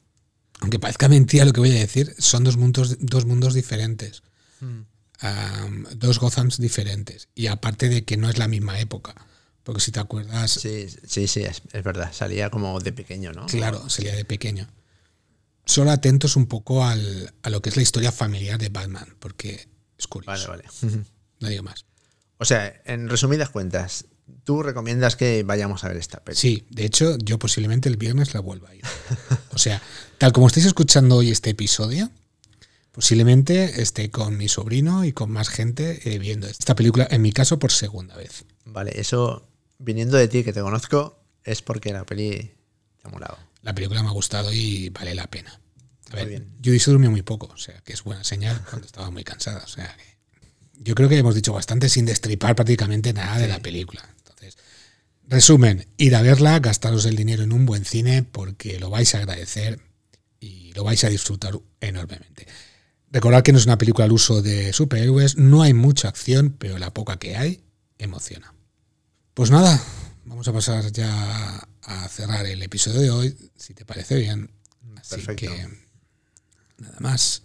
Aunque 0.60 0.78
parezca 0.78 1.08
mentira 1.08 1.44
lo 1.44 1.52
que 1.52 1.60
voy 1.60 1.76
a 1.76 1.80
decir, 1.80 2.14
son 2.18 2.44
dos 2.44 2.56
mundos, 2.56 2.98
dos 3.00 3.26
mundos 3.26 3.52
diferentes. 3.54 4.22
Um, 5.22 5.84
dos 5.94 6.18
Gothams 6.18 6.58
diferentes. 6.58 7.28
Y 7.34 7.46
aparte 7.46 7.88
de 7.88 8.04
que 8.04 8.16
no 8.16 8.28
es 8.28 8.38
la 8.38 8.48
misma 8.48 8.78
época. 8.80 9.14
Porque 9.62 9.80
si 9.80 9.92
te 9.92 10.00
acuerdas. 10.00 10.50
Sí, 10.50 10.88
sí, 11.06 11.28
sí, 11.28 11.42
es, 11.42 11.62
es 11.72 11.84
verdad. 11.84 12.12
Salía 12.12 12.50
como 12.50 12.80
de 12.80 12.92
pequeño, 12.92 13.32
¿no? 13.32 13.46
Claro, 13.46 13.88
salía 13.88 14.14
de 14.14 14.24
pequeño. 14.24 14.68
Solo 15.64 15.92
atentos 15.92 16.34
un 16.34 16.46
poco 16.46 16.84
al, 16.84 17.32
a 17.42 17.50
lo 17.50 17.62
que 17.62 17.70
es 17.70 17.76
la 17.76 17.82
historia 17.82 18.10
familiar 18.10 18.58
de 18.58 18.68
Batman, 18.68 19.14
porque 19.20 19.68
es 19.96 20.06
curioso. 20.08 20.48
Vale, 20.48 20.64
vale. 20.80 21.04
No 21.40 21.48
digo 21.48 21.64
más. 21.64 21.86
O 22.38 22.44
sea, 22.44 22.80
en 22.84 23.08
resumidas 23.08 23.50
cuentas, 23.50 24.04
tú 24.44 24.62
recomiendas 24.62 25.16
que 25.16 25.42
vayamos 25.42 25.82
a 25.82 25.88
ver 25.88 25.96
esta 25.96 26.22
peli. 26.22 26.36
Sí, 26.36 26.66
de 26.70 26.84
hecho, 26.84 27.18
yo 27.18 27.38
posiblemente 27.38 27.88
el 27.88 27.96
viernes 27.96 28.32
la 28.32 28.40
vuelva 28.40 28.70
a 28.70 28.74
ir. 28.76 28.84
O 29.50 29.58
sea, 29.58 29.82
tal 30.18 30.32
como 30.32 30.46
estáis 30.46 30.66
escuchando 30.66 31.16
hoy 31.16 31.30
este 31.30 31.50
episodio, 31.50 32.10
posiblemente 32.92 33.82
esté 33.82 34.10
con 34.10 34.36
mi 34.36 34.48
sobrino 34.48 35.04
y 35.04 35.12
con 35.12 35.30
más 35.30 35.48
gente 35.48 36.00
eh, 36.04 36.18
viendo 36.18 36.46
esta 36.46 36.74
película, 36.74 37.08
en 37.10 37.22
mi 37.22 37.32
caso, 37.32 37.58
por 37.58 37.72
segunda 37.72 38.16
vez. 38.16 38.44
Vale, 38.64 38.92
eso, 38.94 39.48
viniendo 39.78 40.16
de 40.16 40.28
ti 40.28 40.44
que 40.44 40.52
te 40.52 40.60
conozco, 40.60 41.18
es 41.42 41.62
porque 41.62 41.92
la 41.92 42.04
peli 42.04 42.52
te 43.00 43.08
ha 43.08 43.10
molado. 43.10 43.38
La 43.62 43.74
película 43.74 44.02
me 44.02 44.08
ha 44.08 44.12
gustado 44.12 44.52
y 44.52 44.90
vale 44.90 45.14
la 45.14 45.26
pena. 45.26 45.60
A 46.10 46.16
ver, 46.16 46.28
bien. 46.28 46.56
Judy 46.62 46.78
se 46.78 46.90
durmió 46.90 47.10
muy 47.10 47.22
poco, 47.22 47.50
o 47.52 47.56
sea, 47.56 47.80
que 47.80 47.92
es 47.94 48.04
buena 48.04 48.22
señal 48.22 48.62
cuando 48.68 48.86
estaba 48.86 49.10
muy 49.10 49.24
cansada. 49.24 49.62
O 49.64 49.68
sea, 49.68 49.96
que 49.96 50.12
yo 50.74 50.94
creo 50.94 51.08
que 51.08 51.16
hemos 51.16 51.34
dicho 51.34 51.52
bastante 51.52 51.88
sin 51.88 52.04
destripar 52.04 52.54
prácticamente 52.54 53.12
nada 53.12 53.38
de 53.38 53.48
la 53.48 53.60
película. 53.60 54.06
Entonces, 54.18 54.58
resumen, 55.26 55.86
ir 55.96 56.14
a 56.14 56.22
verla, 56.22 56.58
gastaros 56.58 57.06
el 57.06 57.16
dinero 57.16 57.42
en 57.42 57.52
un 57.52 57.64
buen 57.64 57.84
cine 57.84 58.22
porque 58.22 58.78
lo 58.78 58.90
vais 58.90 59.14
a 59.14 59.18
agradecer 59.18 59.80
y 60.40 60.72
lo 60.74 60.84
vais 60.84 61.02
a 61.04 61.08
disfrutar 61.08 61.58
enormemente. 61.80 62.46
Recordad 63.12 63.42
que 63.42 63.52
no 63.52 63.58
es 63.58 63.66
una 63.66 63.76
película 63.76 64.06
al 64.06 64.12
uso 64.12 64.40
de 64.40 64.72
superhéroes, 64.72 65.36
no 65.36 65.60
hay 65.60 65.74
mucha 65.74 66.08
acción, 66.08 66.56
pero 66.58 66.78
la 66.78 66.94
poca 66.94 67.18
que 67.18 67.36
hay 67.36 67.62
emociona. 67.98 68.54
Pues 69.34 69.50
nada, 69.50 69.78
vamos 70.24 70.48
a 70.48 70.52
pasar 70.52 70.90
ya 70.92 71.68
a 71.82 72.08
cerrar 72.08 72.46
el 72.46 72.62
episodio 72.62 73.00
de 73.02 73.10
hoy, 73.10 73.50
si 73.54 73.74
te 73.74 73.84
parece 73.84 74.16
bien. 74.16 74.50
Así 74.96 75.16
Perfecto. 75.16 75.52
que 75.52 75.68
nada 76.78 76.96
más 77.00 77.42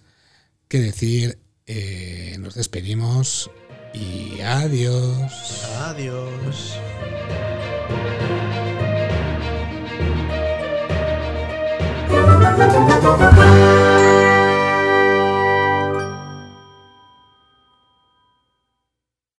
que 0.70 0.80
decir, 0.80 1.38
eh, 1.66 2.38
nos 2.40 2.56
despedimos 2.56 3.52
y 3.94 4.40
adiós. 4.40 5.66
Adiós. 5.80 6.78
Thank 13.38 13.82